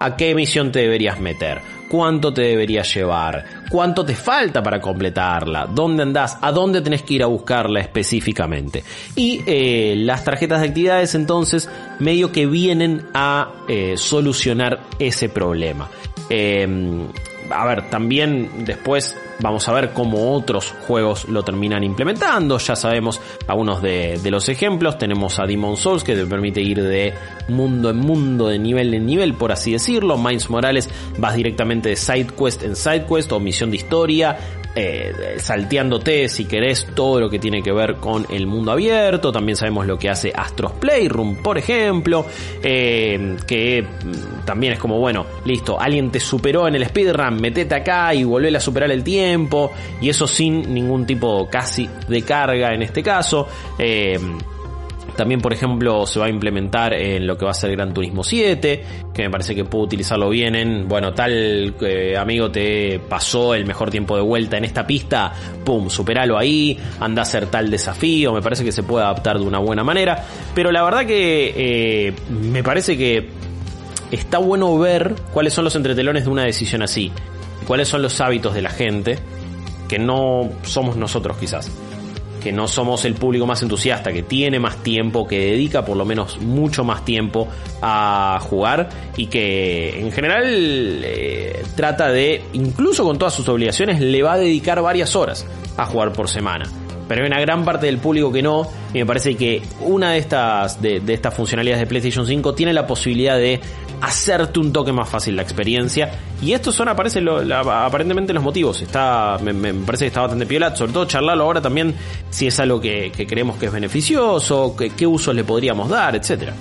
a 0.00 0.16
qué 0.16 0.34
misión 0.34 0.72
te 0.72 0.80
deberías 0.80 1.20
meter, 1.20 1.60
cuánto 1.90 2.32
te 2.32 2.42
deberías 2.42 2.94
llevar, 2.94 3.44
cuánto 3.68 4.04
te 4.04 4.14
falta 4.14 4.62
para 4.62 4.80
completarla, 4.80 5.66
dónde 5.66 6.04
andás, 6.04 6.38
a 6.40 6.52
dónde 6.52 6.82
tenés 6.82 7.02
que 7.02 7.14
ir 7.14 7.24
a 7.24 7.26
buscarla 7.26 7.80
específicamente. 7.80 8.84
Y 9.16 9.42
eh, 9.44 9.94
las 9.96 10.22
tarjetas 10.22 10.60
de 10.60 10.68
actividades 10.68 11.16
entonces 11.16 11.68
medio 11.98 12.30
que 12.30 12.46
vienen 12.46 13.02
a 13.12 13.50
eh, 13.68 13.96
solucionar 13.96 14.80
ese 15.00 15.28
problema. 15.28 15.90
Em, 16.28 17.08
a 17.50 17.66
ver, 17.66 17.90
también 17.90 18.64
después 18.64 19.16
vamos 19.42 19.68
a 19.68 19.72
ver 19.72 19.92
cómo 19.92 20.32
otros 20.32 20.74
juegos 20.86 21.28
lo 21.28 21.42
terminan 21.42 21.84
implementando. 21.84 22.58
Ya 22.58 22.76
sabemos 22.76 23.20
algunos 23.46 23.82
de, 23.82 24.20
los 24.30 24.48
ejemplos. 24.48 24.98
Tenemos 24.98 25.38
a 25.38 25.46
Demon 25.46 25.76
Souls 25.76 26.04
que 26.04 26.14
te 26.14 26.26
permite 26.26 26.60
ir 26.60 26.82
de 26.82 27.14
mundo 27.48 27.90
en 27.90 27.96
mundo, 27.96 28.48
de 28.48 28.58
nivel 28.58 28.94
en 28.94 29.06
nivel, 29.06 29.34
por 29.34 29.52
así 29.52 29.72
decirlo. 29.72 30.18
Miles 30.18 30.50
Morales 30.50 30.88
vas 31.18 31.34
directamente 31.34 31.88
de 31.88 31.96
side 31.96 32.28
quest 32.38 32.62
en 32.62 32.76
side 32.76 33.06
quest 33.06 33.32
o 33.32 33.40
misión 33.40 33.70
de 33.70 33.76
historia 33.76 34.36
eh, 34.74 35.36
salteándote 35.38 36.28
si 36.28 36.44
querés 36.44 36.86
todo 36.94 37.20
lo 37.20 37.28
que 37.28 37.38
tiene 37.38 37.62
que 37.62 37.72
ver 37.72 37.96
con 37.96 38.26
el 38.30 38.46
mundo 38.46 38.72
abierto. 38.72 39.32
También 39.32 39.56
sabemos 39.56 39.86
lo 39.86 39.98
que 39.98 40.08
hace 40.08 40.32
Astros 40.34 40.72
Playroom, 40.72 41.36
por 41.36 41.58
ejemplo, 41.58 42.24
eh, 42.62 43.36
que 43.46 43.82
mm, 43.82 44.44
también 44.44 44.74
es 44.74 44.78
como, 44.78 44.98
bueno, 44.98 45.26
listo, 45.44 45.80
alguien 45.80 46.10
te 46.10 46.20
superó 46.20 46.68
en 46.68 46.76
el 46.76 46.86
speedrun, 46.86 47.40
metete 47.40 47.74
acá 47.74 48.14
y 48.14 48.24
volvé 48.24 48.56
a 48.56 48.60
superar 48.60 48.90
el 48.90 49.04
tiempo, 49.04 49.72
y 50.00 50.08
eso 50.08 50.26
sin 50.26 50.72
ningún 50.72 51.06
tipo 51.06 51.48
casi 51.48 51.88
de 52.08 52.22
carga 52.22 52.72
en 52.74 52.82
este 52.82 53.02
caso. 53.02 53.46
Eh, 53.78 54.18
también, 55.20 55.42
por 55.42 55.52
ejemplo, 55.52 56.06
se 56.06 56.18
va 56.18 56.24
a 56.24 56.28
implementar 56.30 56.94
en 56.94 57.26
lo 57.26 57.36
que 57.36 57.44
va 57.44 57.50
a 57.50 57.54
ser 57.54 57.72
Gran 57.72 57.92
Turismo 57.92 58.24
7, 58.24 58.84
que 59.12 59.22
me 59.24 59.28
parece 59.28 59.54
que 59.54 59.66
puedo 59.66 59.84
utilizarlo 59.84 60.30
bien 60.30 60.54
en, 60.54 60.88
bueno, 60.88 61.12
tal 61.12 61.74
eh, 61.82 62.16
amigo 62.16 62.50
te 62.50 62.98
pasó 63.00 63.54
el 63.54 63.66
mejor 63.66 63.90
tiempo 63.90 64.16
de 64.16 64.22
vuelta 64.22 64.56
en 64.56 64.64
esta 64.64 64.86
pista, 64.86 65.30
pum, 65.62 65.90
superalo 65.90 66.38
ahí, 66.38 66.78
anda 67.00 67.20
a 67.20 67.24
hacer 67.24 67.48
tal 67.48 67.70
desafío, 67.70 68.32
me 68.32 68.40
parece 68.40 68.64
que 68.64 68.72
se 68.72 68.82
puede 68.82 69.04
adaptar 69.04 69.38
de 69.38 69.44
una 69.44 69.58
buena 69.58 69.84
manera, 69.84 70.24
pero 70.54 70.72
la 70.72 70.82
verdad 70.82 71.04
que 71.04 71.52
eh, 71.54 72.14
me 72.30 72.62
parece 72.62 72.96
que 72.96 73.28
está 74.10 74.38
bueno 74.38 74.78
ver 74.78 75.16
cuáles 75.34 75.52
son 75.52 75.64
los 75.64 75.76
entretelones 75.76 76.24
de 76.24 76.30
una 76.30 76.44
decisión 76.44 76.80
así, 76.80 77.12
cuáles 77.66 77.88
son 77.88 78.00
los 78.00 78.18
hábitos 78.22 78.54
de 78.54 78.62
la 78.62 78.70
gente, 78.70 79.18
que 79.86 79.98
no 79.98 80.48
somos 80.62 80.96
nosotros 80.96 81.36
quizás 81.36 81.70
que 82.40 82.52
no 82.52 82.66
somos 82.66 83.04
el 83.04 83.14
público 83.14 83.46
más 83.46 83.62
entusiasta, 83.62 84.12
que 84.12 84.22
tiene 84.22 84.58
más 84.58 84.82
tiempo, 84.82 85.26
que 85.26 85.38
dedica 85.38 85.84
por 85.84 85.96
lo 85.96 86.04
menos 86.04 86.40
mucho 86.40 86.84
más 86.84 87.04
tiempo 87.04 87.48
a 87.82 88.38
jugar 88.42 88.88
y 89.16 89.26
que 89.26 90.00
en 90.00 90.10
general 90.10 90.44
eh, 91.04 91.62
trata 91.76 92.08
de, 92.08 92.42
incluso 92.54 93.04
con 93.04 93.18
todas 93.18 93.34
sus 93.34 93.48
obligaciones, 93.48 94.00
le 94.00 94.22
va 94.22 94.34
a 94.34 94.38
dedicar 94.38 94.80
varias 94.82 95.14
horas 95.14 95.46
a 95.76 95.86
jugar 95.86 96.12
por 96.12 96.28
semana 96.28 96.64
pero 97.10 97.22
hay 97.22 97.26
una 97.26 97.40
gran 97.40 97.64
parte 97.64 97.86
del 97.86 97.98
público 97.98 98.30
que 98.30 98.40
no, 98.40 98.68
y 98.94 98.98
me 98.98 99.04
parece 99.04 99.34
que 99.34 99.60
una 99.80 100.12
de 100.12 100.18
estas, 100.18 100.80
de, 100.80 101.02
estas 101.08 101.34
funcionalidades 101.34 101.80
de 101.80 101.86
PlayStation 101.88 102.24
5 102.24 102.54
tiene 102.54 102.72
la 102.72 102.86
posibilidad 102.86 103.36
de 103.36 103.58
hacerte 104.00 104.60
un 104.60 104.72
toque 104.72 104.92
más 104.92 105.08
fácil 105.08 105.34
la 105.34 105.42
experiencia, 105.42 106.08
y 106.40 106.52
estos 106.52 106.76
son 106.76 106.86
aparece 106.86 107.20
aparentemente 107.64 108.32
los 108.32 108.44
motivos, 108.44 108.80
está, 108.82 109.38
me, 109.42 109.74
parece 109.74 110.04
que 110.04 110.06
está 110.06 110.20
bastante 110.20 110.46
piola, 110.46 110.76
sobre 110.76 110.92
todo 110.92 111.04
charlarlo 111.06 111.42
ahora 111.42 111.60
también 111.60 111.96
si 112.30 112.46
es 112.46 112.60
algo 112.60 112.80
que, 112.80 113.10
creemos 113.28 113.56
que 113.56 113.66
es 113.66 113.72
beneficioso, 113.72 114.76
qué 114.76 115.04
uso 115.04 115.10
usos 115.10 115.34
le 115.34 115.42
podríamos 115.42 115.88
dar, 115.88 116.14
etcétera. 116.14 116.54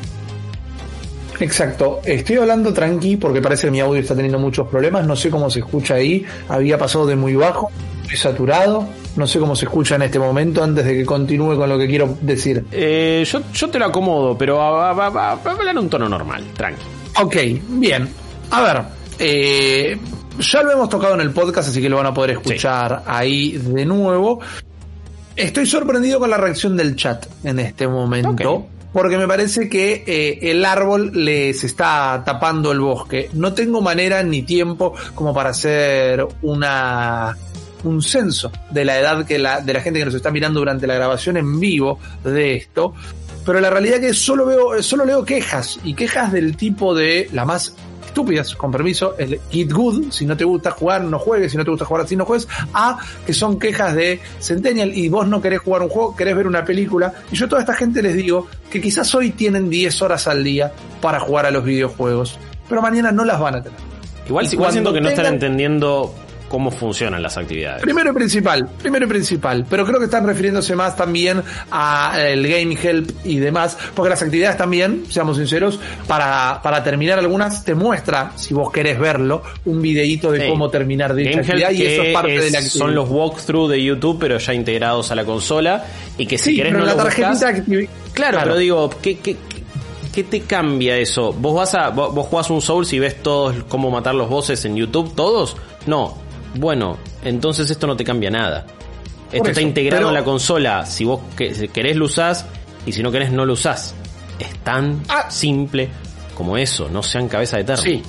Exacto, 1.39 2.00
estoy 2.03 2.38
hablando 2.38 2.74
tranqui 2.74 3.18
porque 3.18 3.39
parece 3.39 3.68
que 3.68 3.72
mi 3.72 3.82
audio 3.82 4.01
está 4.01 4.15
teniendo 4.15 4.39
muchos 4.39 4.68
problemas, 4.68 5.06
no 5.06 5.15
sé 5.15 5.29
cómo 5.29 5.48
se 5.51 5.60
escucha 5.60 5.94
ahí, 5.94 6.25
había 6.48 6.79
pasado 6.79 7.06
de 7.06 7.15
muy 7.15 7.36
bajo, 7.36 7.70
estoy 8.01 8.18
saturado, 8.18 8.88
no 9.20 9.28
sé 9.28 9.38
cómo 9.40 9.56
se 9.56 9.66
escucha 9.66 9.96
en 9.96 10.04
este 10.04 10.18
momento 10.18 10.64
antes 10.64 10.86
de 10.86 10.96
que 10.96 11.06
continúe 11.06 11.56
con 11.56 11.70
lo 11.70 11.78
que 11.78 11.88
quiero 11.88 12.18
decir. 12.22 12.66
Eh, 12.72 13.24
yo, 13.30 13.42
yo, 13.54 13.70
te 13.70 13.78
lo 13.78 13.86
acomodo, 13.86 14.38
pero 14.38 14.58
va, 14.58 14.90
a 14.92 15.32
hablar 15.34 15.78
un 15.78 15.90
tono 15.90 16.10
normal, 16.10 16.44
tranqui. 16.56 16.82
Ok, 17.22 17.36
bien. 17.70 18.10
A 18.52 18.62
ver, 18.62 18.82
eh, 19.20 20.00
ya 20.40 20.64
lo 20.64 20.72
hemos 20.72 20.90
tocado 20.90 21.14
en 21.16 21.22
el 21.22 21.32
podcast, 21.32 21.70
así 21.70 21.82
que 21.82 21.90
lo 21.90 21.98
van 21.98 22.08
a 22.08 22.14
poder 22.14 22.32
escuchar 22.32 23.04
ahí 23.06 23.58
de 23.58 23.86
nuevo. 23.86 24.40
Estoy 25.36 25.66
sorprendido 25.66 26.20
con 26.20 26.30
la 26.30 26.38
reacción 26.38 26.76
del 26.76 26.96
chat 26.96 27.26
en 27.44 27.60
este 27.60 27.88
momento. 27.88 28.68
Porque 28.92 29.20
me 29.20 29.28
parece 29.28 29.70
que 29.70 30.04
eh, 30.08 30.40
el 30.50 30.66
árbol 30.66 31.12
les 31.14 31.64
está 31.64 32.24
tapando 32.26 32.72
el 32.72 32.80
bosque. 32.80 33.30
No 33.34 33.54
tengo 33.54 33.82
manera 33.82 34.24
ni 34.24 34.42
tiempo 34.42 34.96
como 35.14 35.32
para 35.32 35.52
hacer 35.52 36.26
una 36.42 37.38
un 37.83 38.01
censo 38.01 38.51
de 38.71 38.86
la 38.86 39.00
edad 39.00 39.25
que 39.25 39.39
la, 39.39 39.62
de 39.62 39.74
la 39.74 39.81
gente 39.81 40.00
que 40.00 40.05
nos 40.05 40.13
está 40.13 40.31
mirando 40.31 40.59
durante 40.59 40.88
la 40.88 40.95
grabación 40.95 41.38
en 41.38 41.59
vivo 41.59 42.00
de 42.24 42.55
esto. 42.55 42.93
Pero 43.45 43.59
la 43.59 43.69
realidad 43.69 43.95
es 43.98 44.07
que 44.07 44.13
solo 44.13 44.45
veo, 44.45 44.83
solo 44.83 45.05
leo 45.05 45.24
quejas 45.25 45.79
y 45.83 45.93
quejas 45.93 46.31
del 46.31 46.55
tipo 46.55 46.93
de 46.93 47.29
la 47.33 47.45
más 47.45 47.74
estúpidas, 48.09 48.55
con 48.55 48.71
permiso, 48.71 49.15
el 49.17 49.39
Get 49.51 49.71
Good, 49.71 50.12
si 50.12 50.25
no 50.25 50.36
te 50.36 50.43
gusta 50.43 50.71
jugar, 50.71 51.03
no 51.03 51.19
juegues, 51.19 51.51
si 51.51 51.57
no 51.57 51.63
te 51.63 51.69
gusta 51.69 51.86
jugar 51.86 52.05
así, 52.05 52.15
no 52.15 52.25
juegues, 52.25 52.48
a 52.74 52.98
que 53.25 53.33
son 53.33 53.59
quejas 53.59 53.95
de 53.95 54.19
Centennial 54.39 54.91
y 54.95 55.09
vos 55.09 55.27
no 55.27 55.41
querés 55.41 55.59
jugar 55.59 55.83
un 55.83 55.89
juego, 55.89 56.15
querés 56.15 56.36
ver 56.36 56.48
una 56.48 56.65
película, 56.65 57.13
y 57.31 57.36
yo 57.36 57.45
a 57.45 57.50
toda 57.50 57.62
esta 57.62 57.75
gente 57.75 58.01
les 58.01 58.15
digo 58.15 58.48
que 58.69 58.81
quizás 58.81 59.13
hoy 59.13 59.29
tienen 59.29 59.69
10 59.69 60.01
horas 60.01 60.27
al 60.27 60.43
día 60.43 60.71
para 61.01 61.19
jugar 61.19 61.45
a 61.45 61.51
los 61.51 61.63
videojuegos, 61.63 62.39
pero 62.67 62.81
mañana 62.81 63.12
no 63.12 63.24
las 63.24 63.39
van 63.39 63.55
a 63.55 63.63
tener. 63.63 63.79
Igual, 64.27 64.48
igual 64.51 64.71
siento 64.71 64.91
que 64.91 65.01
no 65.01 65.09
están 65.09 65.27
entendiendo 65.27 66.13
cómo 66.50 66.72
funcionan 66.72 67.22
las 67.22 67.38
actividades. 67.38 67.82
Primero 67.82 68.12
y 68.12 68.13
principal, 68.13 68.68
primero 68.82 69.06
y 69.06 69.10
principal, 69.10 69.65
pero 69.70 69.86
creo 69.86 70.00
que 70.00 70.06
están 70.06 70.25
refiriéndose 70.25 70.75
más 70.75 70.98
también 70.98 71.41
a 71.72 72.15
el 72.20 72.46
Game 72.48 72.75
Help 72.82 73.12
y 73.24 73.38
demás, 73.38 73.77
porque 73.96 74.10
las 74.10 74.22
actividades 74.22 74.58
también, 74.58 75.06
seamos 75.10 75.38
sinceros, 75.38 75.79
para, 76.08 76.60
para 76.62 76.84
terminar 76.84 77.20
algunas 77.20 77.63
te 77.63 77.75
muestra, 77.75 78.34
si 78.36 78.53
vos 78.53 78.72
querés 78.72 79.00
verlo, 79.00 79.44
un 79.65 79.82
videíto 79.82 80.32
de 80.32 80.50
cómo 80.50 80.70
terminar 80.70 81.13
dicha 81.13 81.39
actividad 81.39 81.72
y 81.72 81.86
eso 81.86 82.03
es 82.03 82.13
parte 82.13 82.32
de 82.32 82.51
la 82.51 82.60
actividad. 82.60 82.86
Son 82.86 82.96
los 82.96 83.10
walkthrough 83.10 83.70
de 83.70 83.84
YouTube, 83.84 84.18
pero 84.20 84.38
ya 84.38 84.53
integrados 84.53 85.12
a 85.12 85.15
la 85.15 85.25
consola 85.25 85.86
y 86.18 86.25
que 86.25 86.38
si 86.38 86.56
querés 86.56 86.74
no 86.74 86.86
la 86.86 86.96
tarjetita 86.96 87.63
claro, 88.13 88.39
pero 88.44 88.58
digo, 88.58 88.89
¿qué, 89.01 89.20
qué, 89.20 89.38
¿qué 90.13 90.24
te 90.24 90.41
cambia 90.41 90.98
eso? 90.98 91.34
¿Vos 91.34 91.56
vas 91.56 91.75
a, 91.75 91.89
vos, 91.89 92.13
vos 92.13 92.27
jugás 92.27 92.50
un 92.50 92.62
Souls 92.62 92.91
y 92.94 93.00
ves 93.00 93.22
todos 93.22 93.63
cómo 93.68 93.91
matar 93.91 94.15
los 94.15 94.29
bosses 94.29 94.65
en 94.65 94.75
YouTube, 94.75 95.13
todos? 95.15 95.56
No, 95.86 96.18
bueno, 96.56 96.98
entonces 97.24 97.70
esto 97.70 97.88
no 97.88 97.96
te 97.96 98.03
cambia 98.03 98.29
nada. 98.29 98.65
Esto 99.32 99.50
está 99.50 99.62
integrado 99.62 100.08
en 100.08 100.13
la 100.13 100.24
consola. 100.24 100.86
Si 100.86 101.06
vos 101.06 101.22
querés 101.36 101.96
lo 101.96 102.06
usás 102.06 102.46
y 102.86 102.91
si 102.91 103.03
no 103.03 103.12
querés 103.12 103.32
no 103.32 103.46
lo 103.46 103.53
usás. 103.53 103.94
Es 104.39 104.58
tan 104.60 105.03
ah. 105.10 105.29
simple 105.29 105.89
como 106.36 106.58
eso. 106.58 106.89
No 106.89 107.03
sean 107.03 107.27
cabeza 107.27 107.58
de 107.58 107.63
terra. 107.63 107.82
Sí. 107.82 108.01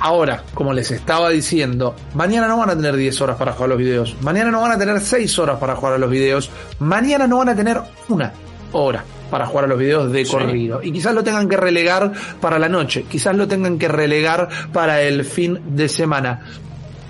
Ahora, 0.00 0.44
como 0.54 0.72
les 0.72 0.92
estaba 0.92 1.28
diciendo, 1.30 1.94
mañana 2.14 2.46
no 2.46 2.56
van 2.56 2.70
a 2.70 2.76
tener 2.76 2.96
10 2.96 3.20
horas 3.20 3.36
para 3.36 3.52
jugar 3.52 3.70
los 3.70 3.78
videos. 3.78 4.16
Mañana 4.20 4.50
no 4.50 4.60
van 4.60 4.72
a 4.72 4.78
tener 4.78 5.00
6 5.00 5.38
horas 5.40 5.58
para 5.58 5.74
jugar 5.74 5.94
a 5.94 5.98
los 5.98 6.08
videos. 6.08 6.50
Mañana 6.78 7.26
no 7.26 7.38
van 7.38 7.48
a 7.48 7.56
tener 7.56 7.80
una 8.08 8.32
hora 8.72 9.04
para 9.28 9.46
jugar 9.46 9.64
a 9.64 9.68
los 9.68 9.78
videos 9.78 10.10
de 10.12 10.24
corrido. 10.24 10.80
Y 10.82 10.92
quizás 10.92 11.12
lo 11.14 11.24
tengan 11.24 11.48
que 11.48 11.56
relegar 11.56 12.12
para 12.40 12.60
la 12.60 12.68
noche. 12.68 13.06
Quizás 13.10 13.34
lo 13.34 13.48
tengan 13.48 13.76
que 13.76 13.88
relegar 13.88 14.48
para 14.72 15.02
el 15.02 15.24
fin 15.24 15.60
de 15.74 15.88
semana 15.88 16.42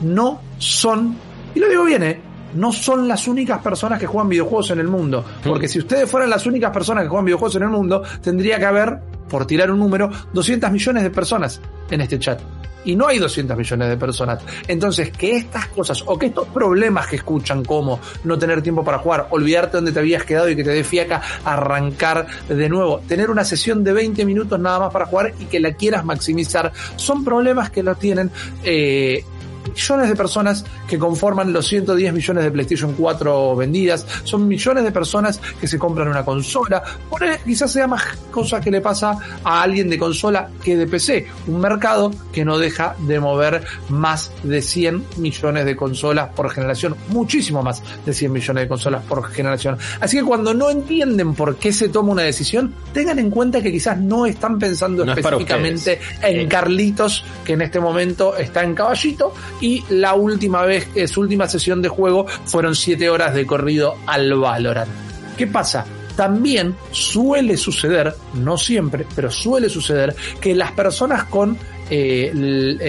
no 0.00 0.40
son, 0.58 1.16
y 1.54 1.60
lo 1.60 1.68
digo 1.68 1.84
bien, 1.84 2.02
¿eh? 2.02 2.20
no 2.54 2.72
son 2.72 3.08
las 3.08 3.28
únicas 3.28 3.60
personas 3.60 3.98
que 3.98 4.06
juegan 4.06 4.28
videojuegos 4.28 4.70
en 4.70 4.80
el 4.80 4.88
mundo. 4.88 5.24
Porque 5.44 5.68
si 5.68 5.78
ustedes 5.78 6.10
fueran 6.10 6.30
las 6.30 6.46
únicas 6.46 6.70
personas 6.70 7.04
que 7.04 7.08
juegan 7.08 7.26
videojuegos 7.26 7.56
en 7.56 7.62
el 7.62 7.68
mundo, 7.68 8.02
tendría 8.22 8.58
que 8.58 8.64
haber, 8.64 8.98
por 9.28 9.46
tirar 9.46 9.70
un 9.70 9.78
número, 9.78 10.10
200 10.32 10.70
millones 10.70 11.02
de 11.02 11.10
personas 11.10 11.60
en 11.90 12.00
este 12.00 12.18
chat. 12.18 12.40
Y 12.84 12.96
no 12.96 13.06
hay 13.06 13.18
200 13.18 13.56
millones 13.56 13.88
de 13.88 13.96
personas. 13.96 14.40
Entonces, 14.66 15.10
que 15.10 15.36
estas 15.36 15.66
cosas 15.66 16.02
o 16.06 16.18
que 16.18 16.26
estos 16.26 16.48
problemas 16.48 17.06
que 17.08 17.16
escuchan, 17.16 17.64
como 17.64 18.00
no 18.24 18.38
tener 18.38 18.62
tiempo 18.62 18.84
para 18.84 18.98
jugar, 18.98 19.26
olvidarte 19.30 19.76
dónde 19.76 19.92
te 19.92 19.98
habías 19.98 20.24
quedado 20.24 20.48
y 20.48 20.56
que 20.56 20.64
te 20.64 20.70
dé 20.70 20.84
fiaca 20.84 21.20
arrancar 21.44 22.26
de 22.48 22.68
nuevo, 22.68 23.00
tener 23.00 23.30
una 23.30 23.44
sesión 23.44 23.84
de 23.84 23.92
20 23.92 24.24
minutos 24.24 24.58
nada 24.58 24.78
más 24.78 24.92
para 24.92 25.06
jugar 25.06 25.34
y 25.38 25.46
que 25.46 25.60
la 25.60 25.72
quieras 25.72 26.04
maximizar, 26.04 26.72
son 26.96 27.24
problemas 27.24 27.70
que 27.70 27.82
lo 27.82 27.94
tienen 27.96 28.30
eh, 28.62 29.24
millones 29.68 30.08
de 30.08 30.16
personas 30.16 30.64
que 30.86 30.98
conforman 30.98 31.52
los 31.52 31.66
110 31.66 32.12
millones 32.12 32.44
de 32.44 32.50
PlayStation 32.50 32.94
4 32.94 33.56
vendidas, 33.56 34.06
son 34.24 34.46
millones 34.48 34.84
de 34.84 34.92
personas 34.92 35.40
que 35.60 35.66
se 35.66 35.78
compran 35.78 36.08
una 36.08 36.24
consola, 36.24 36.82
por 37.08 37.22
quizás 37.44 37.72
sea 37.72 37.86
más 37.86 38.02
cosa 38.30 38.60
que 38.60 38.70
le 38.70 38.80
pasa 38.80 39.16
a 39.44 39.62
alguien 39.62 39.88
de 39.90 39.98
consola 39.98 40.48
que 40.62 40.76
de 40.76 40.86
PC, 40.86 41.26
un 41.46 41.60
mercado 41.60 42.10
que 42.32 42.44
no 42.44 42.58
deja 42.58 42.94
de 43.00 43.20
mover 43.20 43.64
más 43.88 44.30
de 44.42 44.62
100 44.62 45.04
millones 45.16 45.64
de 45.64 45.76
consolas 45.76 46.30
por 46.34 46.50
generación, 46.50 46.96
muchísimo 47.08 47.62
más 47.62 47.82
de 48.04 48.12
100 48.12 48.32
millones 48.32 48.64
de 48.64 48.68
consolas 48.68 49.02
por 49.04 49.24
generación. 49.30 49.78
Así 50.00 50.18
que 50.18 50.24
cuando 50.24 50.54
no 50.54 50.70
entienden 50.70 51.34
por 51.34 51.56
qué 51.56 51.72
se 51.72 51.88
toma 51.88 52.12
una 52.12 52.22
decisión, 52.22 52.74
tengan 52.92 53.18
en 53.18 53.30
cuenta 53.30 53.60
que 53.60 53.72
quizás 53.72 53.98
no 53.98 54.26
están 54.26 54.58
pensando 54.58 55.04
No 55.04 55.12
específicamente 55.12 56.00
en. 56.22 56.48
Carlitos, 56.48 57.24
que 57.44 57.52
en 57.52 57.62
este 57.62 57.80
momento 57.80 58.36
está 58.36 58.62
en 58.64 58.74
caballito, 58.74 59.34
y 59.60 59.84
la 59.90 60.14
última 60.14 60.62
vez, 60.62 60.86
que 60.86 61.08
su 61.08 61.20
última 61.20 61.48
sesión 61.48 61.82
de 61.82 61.88
juego 61.88 62.26
fueron 62.44 62.74
7 62.74 63.08
horas 63.10 63.34
de 63.34 63.46
corrido 63.46 63.96
al 64.06 64.34
Valorant. 64.34 64.90
¿Qué 65.36 65.46
pasa? 65.46 65.84
También 66.16 66.74
suele 66.90 67.56
suceder, 67.56 68.14
no 68.34 68.58
siempre, 68.58 69.06
pero 69.14 69.30
suele 69.30 69.68
suceder 69.68 70.14
que 70.40 70.54
las 70.54 70.72
personas 70.72 71.24
con 71.24 71.56
eh, 71.90 72.32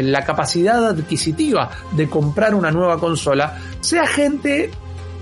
la 0.03 0.25
capacidad 0.25 0.87
adquisitiva 0.87 1.69
de 1.91 2.09
comprar 2.09 2.55
una 2.55 2.71
nueva 2.71 2.99
consola 2.99 3.57
sea 3.81 4.07
gente 4.07 4.71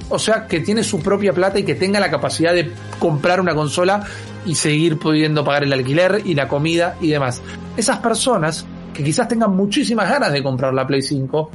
o 0.10 0.20
sea, 0.20 0.48
que 0.48 0.62
tiene 0.62 0.84
su 0.84 1.02
propia 1.02 1.34
plata 1.34 1.60
y 1.60 1.64
que 1.64 1.76
tenga 1.76 2.00
la 2.00 2.10
capacidad 2.10 2.54
de 2.54 2.72
comprar 3.00 3.42
una 3.42 3.54
consola 3.54 4.06
y 4.46 4.56
seguir 4.56 4.98
pudiendo 4.98 5.44
pagar 5.44 5.66
el 5.66 5.74
alquiler 5.74 6.22
y 6.24 6.34
la 6.34 6.48
comida 6.48 6.96
y 7.02 7.10
demás. 7.10 7.42
Esas 7.76 7.98
personas 7.98 8.66
que 8.98 9.04
quizás 9.04 9.28
tengan 9.28 9.56
muchísimas 9.56 10.10
ganas 10.10 10.34
de 10.34 10.42
comprar 10.42 10.74
la 10.74 10.88
Play 10.88 11.04
5, 11.04 11.52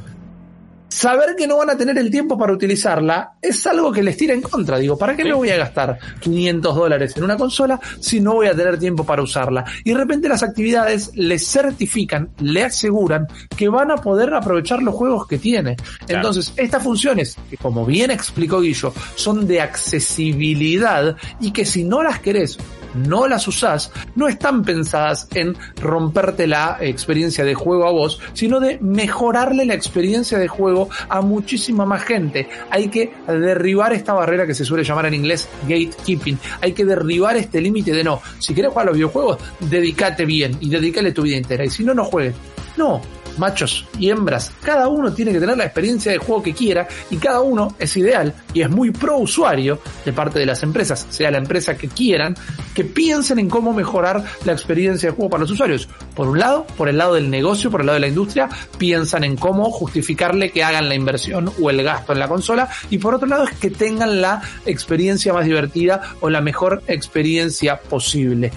saber 0.87 1.35
que 1.35 1.45
no 1.45 1.57
van 1.57 1.71
a 1.71 1.75
tener 1.75 1.97
el 1.97 2.09
tiempo 2.09 2.37
para 2.37 2.53
utilizarla 2.53 3.33
es 3.41 3.67
algo 3.67 3.91
que 3.91 4.01
les 4.01 4.15
tira 4.15 4.33
en 4.33 4.41
contra. 4.41 4.77
Digo, 4.77 4.97
¿para 4.97 5.13
qué 5.13 5.25
me 5.25 5.33
voy 5.33 5.49
a 5.49 5.57
gastar 5.57 5.99
500 6.21 6.73
dólares 6.73 7.17
en 7.17 7.25
una 7.25 7.35
consola 7.35 7.81
si 7.99 8.21
no 8.21 8.35
voy 8.35 8.47
a 8.47 8.55
tener 8.55 8.79
tiempo 8.79 9.05
para 9.05 9.21
usarla? 9.21 9.65
Y 9.83 9.91
de 9.91 9.97
repente 9.97 10.29
las 10.29 10.41
actividades 10.41 11.11
le 11.15 11.37
certifican, 11.37 12.29
le 12.39 12.63
aseguran 12.63 13.27
que 13.57 13.67
van 13.67 13.91
a 13.91 13.97
poder 13.97 14.33
aprovechar 14.33 14.81
los 14.81 14.95
juegos 14.95 15.27
que 15.27 15.37
tiene. 15.37 15.75
Claro. 15.75 15.97
Entonces, 16.07 16.53
estas 16.55 16.81
funciones, 16.81 17.35
que 17.49 17.57
como 17.57 17.85
bien 17.85 18.09
explicó 18.09 18.61
Guillo, 18.61 18.93
son 19.15 19.45
de 19.45 19.59
accesibilidad 19.59 21.17
y 21.41 21.51
que 21.51 21.65
si 21.65 21.83
no 21.83 22.01
las 22.03 22.19
querés 22.19 22.57
no 22.93 23.27
las 23.27 23.47
usás, 23.47 23.91
no 24.15 24.27
están 24.27 24.63
pensadas 24.63 25.27
en 25.33 25.55
romperte 25.81 26.47
la 26.47 26.77
experiencia 26.81 27.43
de 27.43 27.53
juego 27.53 27.87
a 27.87 27.91
vos, 27.91 28.19
sino 28.33 28.59
de 28.59 28.77
mejorarle 28.79 29.65
la 29.65 29.73
experiencia 29.73 30.37
de 30.37 30.47
juego 30.47 30.89
a 31.09 31.21
muchísima 31.21 31.85
más 31.85 32.03
gente. 32.03 32.47
Hay 32.69 32.89
que 32.89 33.13
derribar 33.27 33.93
esta 33.93 34.13
barrera 34.13 34.47
que 34.47 34.53
se 34.53 34.65
suele 34.65 34.83
llamar 34.83 35.05
en 35.07 35.13
inglés 35.13 35.47
gatekeeping. 35.63 36.37
Hay 36.61 36.73
que 36.73 36.85
derribar 36.85 37.37
este 37.37 37.61
límite 37.61 37.93
de 37.93 38.03
no, 38.03 38.21
si 38.39 38.53
querés 38.53 38.71
jugar 38.71 38.87
a 38.87 38.89
los 38.89 38.95
videojuegos, 38.97 39.37
dedícate 39.59 40.25
bien 40.25 40.57
y 40.59 40.69
dedícale 40.69 41.11
tu 41.11 41.23
vida 41.23 41.37
entera. 41.37 41.65
Y 41.65 41.69
si 41.69 41.83
no, 41.83 41.93
no 41.93 42.03
juegues. 42.05 42.35
No, 42.77 43.01
machos 43.37 43.85
y 43.99 44.09
hembras, 44.09 44.51
cada 44.63 44.87
uno 44.87 45.13
tiene 45.13 45.31
que 45.31 45.39
tener 45.39 45.57
la 45.57 45.65
experiencia 45.65 46.11
de 46.11 46.17
juego 46.17 46.43
que 46.43 46.53
quiera 46.53 46.87
y 47.09 47.17
cada 47.17 47.41
uno 47.41 47.75
es 47.79 47.95
ideal 47.97 48.33
y 48.53 48.61
es 48.61 48.69
muy 48.69 48.91
pro 48.91 49.17
usuario 49.17 49.79
de 50.05 50.13
parte 50.13 50.39
de 50.39 50.45
las 50.45 50.63
empresas, 50.63 51.07
sea 51.09 51.31
la 51.31 51.37
empresa 51.37 51.77
que 51.77 51.87
quieran, 51.87 52.35
que 52.73 52.83
piensen 52.83 53.39
en 53.39 53.49
cómo 53.49 53.73
mejorar 53.73 54.23
la 54.45 54.53
experiencia 54.53 55.09
de 55.09 55.15
juego 55.15 55.29
para 55.29 55.41
los 55.41 55.51
usuarios. 55.51 55.87
Por 56.15 56.27
un 56.27 56.39
lado, 56.39 56.65
por 56.77 56.89
el 56.89 56.97
lado 56.97 57.15
del 57.15 57.29
negocio, 57.29 57.71
por 57.71 57.81
el 57.81 57.87
lado 57.87 57.95
de 57.95 58.01
la 58.01 58.07
industria, 58.07 58.49
piensan 58.77 59.23
en 59.23 59.35
cómo 59.35 59.71
justificarle 59.71 60.51
que 60.51 60.63
hagan 60.63 60.89
la 60.89 60.95
inversión 60.95 61.51
o 61.61 61.69
el 61.69 61.83
gasto 61.83 62.13
en 62.13 62.19
la 62.19 62.27
consola. 62.27 62.69
Y 62.89 62.97
por 62.97 63.15
otro 63.15 63.27
lado 63.27 63.45
es 63.45 63.57
que 63.57 63.69
tengan 63.69 64.21
la 64.21 64.41
experiencia 64.65 65.33
más 65.33 65.45
divertida 65.45 66.01
o 66.21 66.29
la 66.29 66.41
mejor 66.41 66.83
experiencia 66.87 67.79
posible 67.79 68.51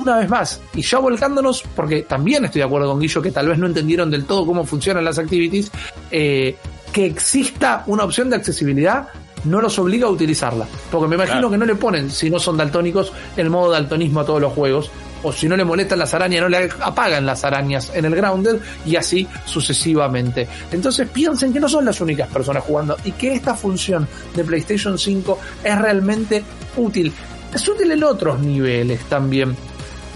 una 0.00 0.18
vez 0.18 0.28
más, 0.28 0.60
y 0.74 0.82
ya 0.82 0.98
volcándonos, 0.98 1.64
porque 1.74 2.02
también 2.02 2.44
estoy 2.44 2.60
de 2.60 2.66
acuerdo 2.66 2.90
con 2.90 3.00
Guillo 3.00 3.22
que 3.22 3.30
tal 3.32 3.48
vez 3.48 3.58
no 3.58 3.66
entendieron 3.66 4.10
del 4.10 4.24
todo 4.24 4.46
cómo 4.46 4.64
funcionan 4.64 5.04
las 5.04 5.18
activities, 5.18 5.70
eh, 6.10 6.56
que 6.92 7.06
exista 7.06 7.82
una 7.86 8.04
opción 8.04 8.30
de 8.30 8.36
accesibilidad 8.36 9.08
no 9.44 9.60
los 9.60 9.78
obliga 9.78 10.06
a 10.06 10.10
utilizarla. 10.10 10.66
Porque 10.90 11.06
me 11.08 11.14
imagino 11.14 11.38
Claro. 11.38 11.50
que 11.50 11.58
no 11.58 11.64
le 11.64 11.74
ponen, 11.76 12.10
si 12.10 12.28
no 12.28 12.38
son 12.40 12.56
daltónicos, 12.56 13.12
el 13.36 13.50
modo 13.50 13.70
daltonismo 13.70 14.20
a 14.20 14.24
todos 14.26 14.40
los 14.40 14.52
juegos. 14.52 14.90
O 15.22 15.32
si 15.32 15.48
no 15.48 15.56
le 15.56 15.64
molestan 15.64 15.98
las 15.98 16.14
arañas, 16.14 16.42
no 16.42 16.48
le 16.48 16.68
apagan 16.80 17.26
las 17.26 17.44
arañas 17.44 17.90
en 17.94 18.04
el 18.04 18.14
grounded 18.14 18.60
y 18.86 18.96
así 18.96 19.26
sucesivamente. 19.46 20.48
Entonces 20.72 21.08
piensen 21.08 21.52
que 21.52 21.60
no 21.60 21.68
son 21.68 21.84
las 21.84 22.00
únicas 22.00 22.28
personas 22.28 22.62
jugando 22.64 22.96
y 23.04 23.12
que 23.12 23.34
esta 23.34 23.54
función 23.54 24.06
de 24.34 24.44
PlayStation 24.44 24.98
5 24.98 25.38
es 25.64 25.78
realmente 25.78 26.42
útil. 26.76 27.12
Es 27.52 27.66
útil 27.68 27.90
en 27.90 28.04
otros 28.04 28.40
niveles 28.40 29.00
también. 29.04 29.56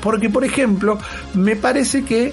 Porque, 0.02 0.28
por 0.28 0.44
ejemplo, 0.44 0.98
me 1.34 1.56
parece 1.56 2.04
que 2.04 2.32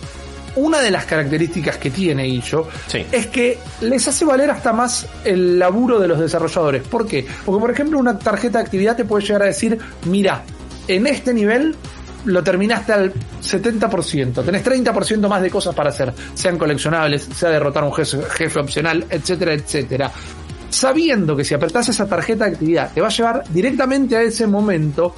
una 0.56 0.80
de 0.82 0.92
las 0.92 1.06
características 1.06 1.78
que 1.78 1.92
tiene 1.92 2.28
Illo 2.28 2.68
Sí. 2.88 3.06
es 3.12 3.28
que 3.28 3.60
les 3.82 4.08
hace 4.08 4.26
valer 4.26 4.50
hasta 4.50 4.74
más 4.74 5.06
el 5.24 5.60
laburo 5.60 6.00
de 6.00 6.08
los 6.08 6.20
desarrolladores. 6.20 6.82
¿Por 6.84 7.08
qué? 7.08 7.26
Porque, 7.46 7.62
por 7.62 7.72
ejemplo, 7.72 8.00
una 8.00 8.18
tarjeta 8.18 8.58
de 8.58 8.66
actividad 8.66 8.98
te 8.98 9.06
puede 9.06 9.24
llegar 9.26 9.44
a 9.44 9.46
decir, 9.46 9.78
mira, 10.06 10.44
en 10.88 11.06
este 11.08 11.34
nivel 11.34 11.76
lo 12.26 12.44
terminaste 12.44 12.92
al 12.92 13.14
70%, 13.42 14.44
tenés 14.44 14.64
30% 14.64 15.30
más 15.30 15.42
de 15.42 15.50
cosas 15.50 15.74
para 15.74 15.90
hacer, 15.90 16.14
sean 16.34 16.58
coleccionables, 16.58 17.30
sea 17.34 17.50
derrotar 17.50 17.84
a 17.84 17.86
un 17.86 17.94
jefe, 17.94 18.18
jefe 18.32 18.60
opcional, 18.60 19.06
etcétera, 19.10 19.54
etcétera. 19.54 20.12
Sabiendo 20.70 21.36
que 21.36 21.44
si 21.46 21.54
apretás 21.54 21.90
esa 21.90 22.08
tarjeta 22.08 22.46
de 22.46 22.52
actividad 22.52 22.92
te 22.94 23.02
va 23.02 23.08
a 23.08 23.12
llevar 23.12 23.44
directamente 23.50 24.18
a 24.18 24.22
ese 24.22 24.48
momento, 24.48 25.16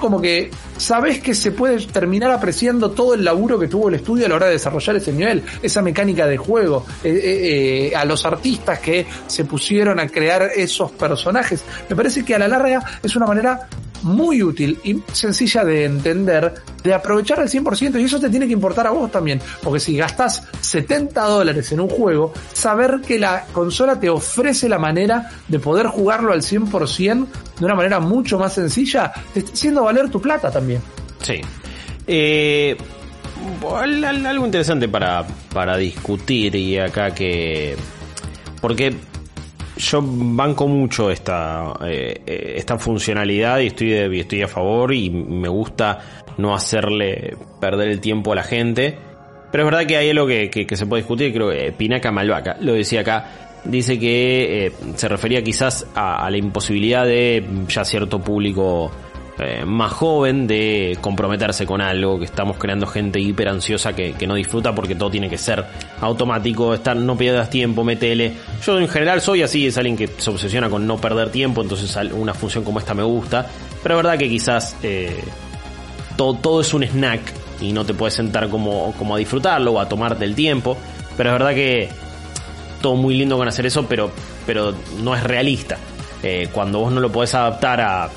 como 0.00 0.20
que 0.20 0.50
sabes 0.76 1.20
que 1.20 1.34
se 1.34 1.52
puede 1.52 1.86
terminar 1.86 2.30
apreciando 2.30 2.90
todo 2.90 3.14
el 3.14 3.24
laburo 3.24 3.58
que 3.58 3.68
tuvo 3.68 3.88
el 3.88 3.96
estudio 3.96 4.26
a 4.26 4.28
la 4.28 4.34
hora 4.36 4.46
de 4.46 4.52
desarrollar 4.52 4.96
ese 4.96 5.12
nivel, 5.12 5.44
esa 5.62 5.82
mecánica 5.82 6.26
de 6.26 6.36
juego, 6.36 6.84
eh, 7.04 7.10
eh, 7.10 7.88
eh, 7.92 7.96
a 7.96 8.04
los 8.04 8.24
artistas 8.24 8.80
que 8.80 9.06
se 9.26 9.44
pusieron 9.44 10.00
a 10.00 10.08
crear 10.08 10.50
esos 10.56 10.90
personajes. 10.92 11.62
Me 11.88 11.94
parece 11.94 12.24
que 12.24 12.34
a 12.34 12.38
la 12.38 12.48
larga 12.48 12.82
es 13.02 13.14
una 13.14 13.26
manera 13.26 13.68
muy 14.02 14.42
útil 14.42 14.78
y 14.84 15.00
sencilla 15.12 15.64
de 15.64 15.84
entender, 15.84 16.54
de 16.82 16.94
aprovechar 16.94 17.40
al 17.40 17.48
100% 17.48 18.00
y 18.00 18.04
eso 18.04 18.18
te 18.20 18.30
tiene 18.30 18.46
que 18.46 18.52
importar 18.52 18.86
a 18.86 18.90
vos 18.90 19.10
también, 19.12 19.40
porque 19.62 19.80
si 19.80 19.96
gastas 19.96 20.42
70 20.60 21.22
dólares 21.24 21.70
en 21.72 21.80
un 21.80 21.88
juego, 21.88 22.32
saber 22.52 23.00
que 23.06 23.18
la 23.18 23.44
consola 23.52 23.98
te 24.00 24.08
ofrece 24.10 24.68
la 24.68 24.78
manera 24.78 25.30
de 25.48 25.58
poder 25.58 25.86
jugarlo 25.86 26.32
al 26.32 26.42
100% 26.42 27.26
de 27.58 27.64
una 27.64 27.74
manera 27.74 28.00
mucho 28.00 28.38
más 28.38 28.54
sencilla, 28.54 29.12
te 29.34 29.40
está 29.40 29.52
haciendo 29.52 29.84
valer 29.84 30.08
tu 30.08 30.20
plata 30.20 30.50
también. 30.50 30.80
Sí. 31.22 31.40
Eh, 32.06 32.76
al- 33.76 34.04
al- 34.04 34.26
algo 34.26 34.44
interesante 34.46 34.88
para, 34.88 35.26
para 35.52 35.76
discutir 35.76 36.54
y 36.56 36.78
acá 36.78 37.14
que... 37.14 37.76
Porque 38.60 38.94
yo 39.80 40.00
banco 40.02 40.68
mucho 40.68 41.10
esta, 41.10 41.72
eh, 41.84 42.20
eh, 42.26 42.54
esta 42.56 42.78
funcionalidad 42.78 43.58
y 43.60 43.66
estoy, 43.68 43.92
estoy 44.20 44.42
a 44.42 44.48
favor 44.48 44.94
y 44.94 45.10
me 45.10 45.48
gusta 45.48 45.98
no 46.38 46.54
hacerle 46.54 47.36
perder 47.60 47.88
el 47.88 48.00
tiempo 48.00 48.32
a 48.32 48.36
la 48.36 48.42
gente. 48.42 48.96
Pero 49.50 49.64
es 49.64 49.70
verdad 49.70 49.86
que 49.86 49.96
hay 49.96 50.10
algo 50.10 50.26
que, 50.26 50.48
que- 50.48 50.66
que 50.66 50.76
se 50.76 50.86
puede 50.86 51.02
discutir, 51.02 51.32
creo 51.32 51.50
que 51.50 51.72
Pinaca 51.72 52.12
Malvaca 52.12 52.56
lo 52.60 52.72
decía 52.74 53.00
acá. 53.00 53.46
Dice 53.64 53.98
que 53.98 54.66
eh, 54.66 54.72
se 54.94 55.08
refería 55.08 55.42
quizás 55.42 55.86
a 55.94 56.30
la 56.30 56.36
imposibilidad 56.38 57.04
de 57.04 57.44
ya 57.68 57.84
cierto 57.84 58.20
público 58.20 58.90
eh, 59.42 59.64
más 59.64 59.92
joven 59.92 60.46
de 60.46 60.98
comprometerse 61.00 61.66
con 61.66 61.80
algo, 61.80 62.18
que 62.18 62.24
estamos 62.24 62.58
creando 62.58 62.86
gente 62.86 63.20
hiper 63.20 63.48
ansiosa 63.48 63.94
que, 63.94 64.12
que 64.12 64.26
no 64.26 64.34
disfruta 64.34 64.74
porque 64.74 64.94
todo 64.94 65.10
tiene 65.10 65.28
que 65.28 65.38
ser 65.38 65.64
automático, 66.00 66.74
estar, 66.74 66.96
no 66.96 67.16
pierdas 67.16 67.48
tiempo, 67.50 67.82
metele. 67.84 68.34
Yo 68.64 68.78
en 68.78 68.88
general 68.88 69.20
soy 69.20 69.42
así, 69.42 69.66
es 69.66 69.78
alguien 69.78 69.96
que 69.96 70.08
se 70.08 70.30
obsesiona 70.30 70.68
con 70.68 70.86
no 70.86 70.98
perder 70.98 71.30
tiempo, 71.30 71.62
entonces 71.62 71.96
una 72.12 72.34
función 72.34 72.64
como 72.64 72.78
esta 72.78 72.94
me 72.94 73.02
gusta, 73.02 73.46
pero 73.82 73.96
es 73.96 74.02
verdad 74.04 74.18
que 74.18 74.28
quizás 74.28 74.76
eh, 74.82 75.22
todo, 76.16 76.34
todo 76.34 76.60
es 76.60 76.74
un 76.74 76.84
snack 76.84 77.20
y 77.60 77.72
no 77.72 77.84
te 77.84 77.94
puedes 77.94 78.14
sentar 78.14 78.48
como, 78.48 78.92
como 78.98 79.14
a 79.14 79.18
disfrutarlo 79.18 79.72
o 79.72 79.80
a 79.80 79.88
tomarte 79.88 80.24
el 80.24 80.34
tiempo, 80.34 80.76
pero 81.16 81.30
es 81.30 81.32
verdad 81.38 81.54
que 81.54 81.88
todo 82.80 82.96
muy 82.96 83.16
lindo 83.16 83.36
con 83.36 83.48
hacer 83.48 83.66
eso, 83.66 83.86
pero, 83.86 84.10
pero 84.46 84.74
no 85.02 85.14
es 85.14 85.22
realista. 85.22 85.78
Eh, 86.22 86.48
cuando 86.52 86.80
vos 86.80 86.92
no 86.92 87.00
lo 87.00 87.10
podés 87.10 87.34
adaptar 87.34 87.80
a, 87.80 88.10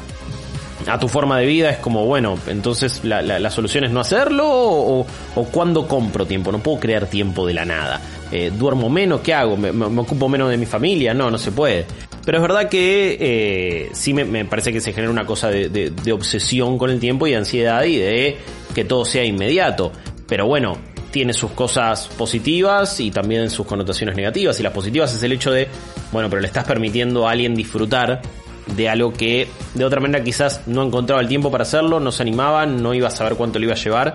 a 0.88 1.00
tu 1.00 1.08
forma 1.08 1.40
de 1.40 1.46
vida 1.46 1.70
es 1.70 1.78
como, 1.78 2.06
bueno, 2.06 2.38
entonces 2.48 3.04
la, 3.04 3.50
solución 3.50 3.84
es 3.86 3.92
no 3.92 4.00
hacerlo 4.00 4.48
o, 4.48 5.06
o 5.36 5.44
cuando 5.46 5.88
compro 5.88 6.26
tiempo, 6.26 6.52
no 6.52 6.60
puedo 6.60 6.80
crear 6.80 7.08
tiempo 7.08 7.46
de 7.48 7.54
la 7.54 7.66
nada. 7.66 8.02
Eh, 8.32 8.52
duermo 8.58 8.90
menos, 8.90 9.22
¿qué 9.22 9.34
hago? 9.34 9.56
¿Me, 9.58 9.70
ocupo 10.02 10.28
menos 10.28 10.50
de 10.50 10.58
mi 10.58 10.66
familia? 10.66 11.14
No, 11.14 11.30
no 11.30 11.38
se 11.38 11.52
puede. 11.52 11.86
Pero 12.26 12.38
es 12.38 12.42
verdad 12.42 12.70
que 12.70 13.18
eh, 13.20 13.90
sí 13.94 14.14
me, 14.14 14.46
parece 14.46 14.72
que 14.74 14.82
se 14.82 14.94
genera 14.94 15.12
una 15.12 15.26
cosa 15.26 15.50
de, 15.50 15.70
de- 15.70 15.90
de 15.92 16.12
obsesión 16.14 16.78
con 16.78 16.90
el 16.90 17.00
tiempo 17.00 17.28
y 17.28 17.34
ansiedad 17.34 17.84
y 17.84 17.98
de 17.98 18.38
que 18.74 18.86
todo 18.86 19.06
sea 19.06 19.24
inmediato. 19.24 19.92
Pero 20.28 20.48
bueno, 20.48 20.78
tiene 21.12 21.34
sus 21.34 21.52
cosas 21.52 22.08
positivas 22.18 23.00
y 23.00 23.12
también 23.12 23.50
sus 23.52 23.68
connotaciones 23.68 24.16
negativas. 24.16 24.60
Y 24.60 24.64
las 24.64 24.74
positivas 24.74 25.14
es 25.14 25.22
el 25.22 25.32
hecho 25.34 25.52
de, 25.52 25.68
bueno, 26.12 26.30
pero 26.30 26.42
le 26.42 26.48
estás 26.48 26.64
permitiendo 26.66 27.28
a 27.28 27.32
alguien 27.32 27.54
disfrutar 27.54 28.22
de 28.68 28.90
algo 28.90 29.14
que 29.14 29.48
de 29.74 29.86
otra 29.86 30.00
manera 30.00 30.24
quizás 30.24 30.62
no 30.68 30.84
encontraba 30.84 31.22
el 31.22 31.28
tiempo 31.28 31.52
para 31.52 31.64
hacerlo, 31.64 32.00
no 32.00 32.12
se 32.12 32.24
animaba, 32.24 32.66
no 32.66 32.94
iba 32.94 33.08
a 33.08 33.12
saber 33.12 33.36
cuánto 33.36 33.60
le 33.60 33.66
iba 33.66 33.74
a 33.74 33.78
llevar. 33.78 34.14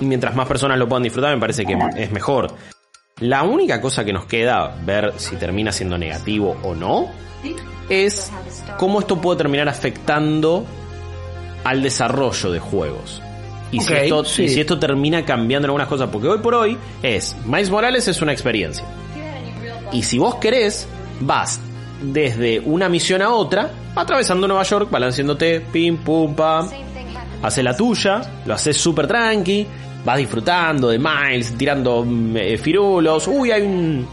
Y 0.00 0.04
mientras 0.04 0.34
más 0.34 0.48
personas 0.48 0.78
lo 0.78 0.88
puedan 0.88 1.02
disfrutar, 1.02 1.34
me 1.34 1.40
parece 1.40 1.64
que 1.64 1.76
es 1.96 2.10
mejor. 2.10 2.54
La 3.20 3.42
única 3.42 3.80
cosa 3.80 4.04
que 4.04 4.12
nos 4.12 4.24
queda 4.24 4.74
ver 4.84 5.12
si 5.16 5.36
termina 5.36 5.72
siendo 5.72 5.98
negativo 5.98 6.56
o 6.62 6.74
no 6.74 7.08
es 7.90 8.32
cómo 8.78 9.00
esto 9.00 9.20
puede 9.20 9.38
terminar 9.38 9.68
afectando 9.68 10.64
al 11.64 11.82
desarrollo 11.82 12.50
de 12.50 12.58
juegos. 12.60 13.20
Y, 13.72 13.80
si, 13.80 13.92
esto, 13.92 14.24
sí. 14.24 14.44
y 14.44 14.48
si 14.48 14.60
esto 14.60 14.78
termina 14.78 15.24
cambiando 15.24 15.66
en 15.66 15.70
algunas 15.70 15.86
cosas, 15.86 16.08
porque 16.10 16.28
hoy 16.28 16.38
por 16.38 16.54
hoy 16.54 16.78
es, 17.02 17.36
Miles 17.44 17.70
Morales 17.70 18.08
es 18.08 18.22
una 18.22 18.32
experiencia. 18.32 18.84
Y 19.92 20.02
si 20.02 20.18
vos 20.18 20.36
querés, 20.36 20.88
vas 21.20 21.60
desde 22.02 22.60
una 22.60 22.88
misión 22.88 23.22
a 23.22 23.30
otra, 23.30 23.70
atravesando 23.94 24.46
Nueva 24.48 24.62
York, 24.62 24.90
balanceándote, 24.90 25.60
pim, 25.60 25.98
pum, 25.98 26.34
pam, 26.34 26.68
haces 27.42 27.64
la 27.64 27.76
tuya, 27.76 28.22
lo 28.46 28.54
haces 28.54 28.76
súper 28.76 29.06
tranqui, 29.06 29.66
vas 30.04 30.16
disfrutando 30.18 30.88
de 30.88 30.98
Miles, 30.98 31.52
tirando 31.58 32.04
mm, 32.04 32.36
eh, 32.36 32.58
firulos, 32.58 33.28
uy, 33.28 33.50
hay 33.50 33.62
un 33.62 34.06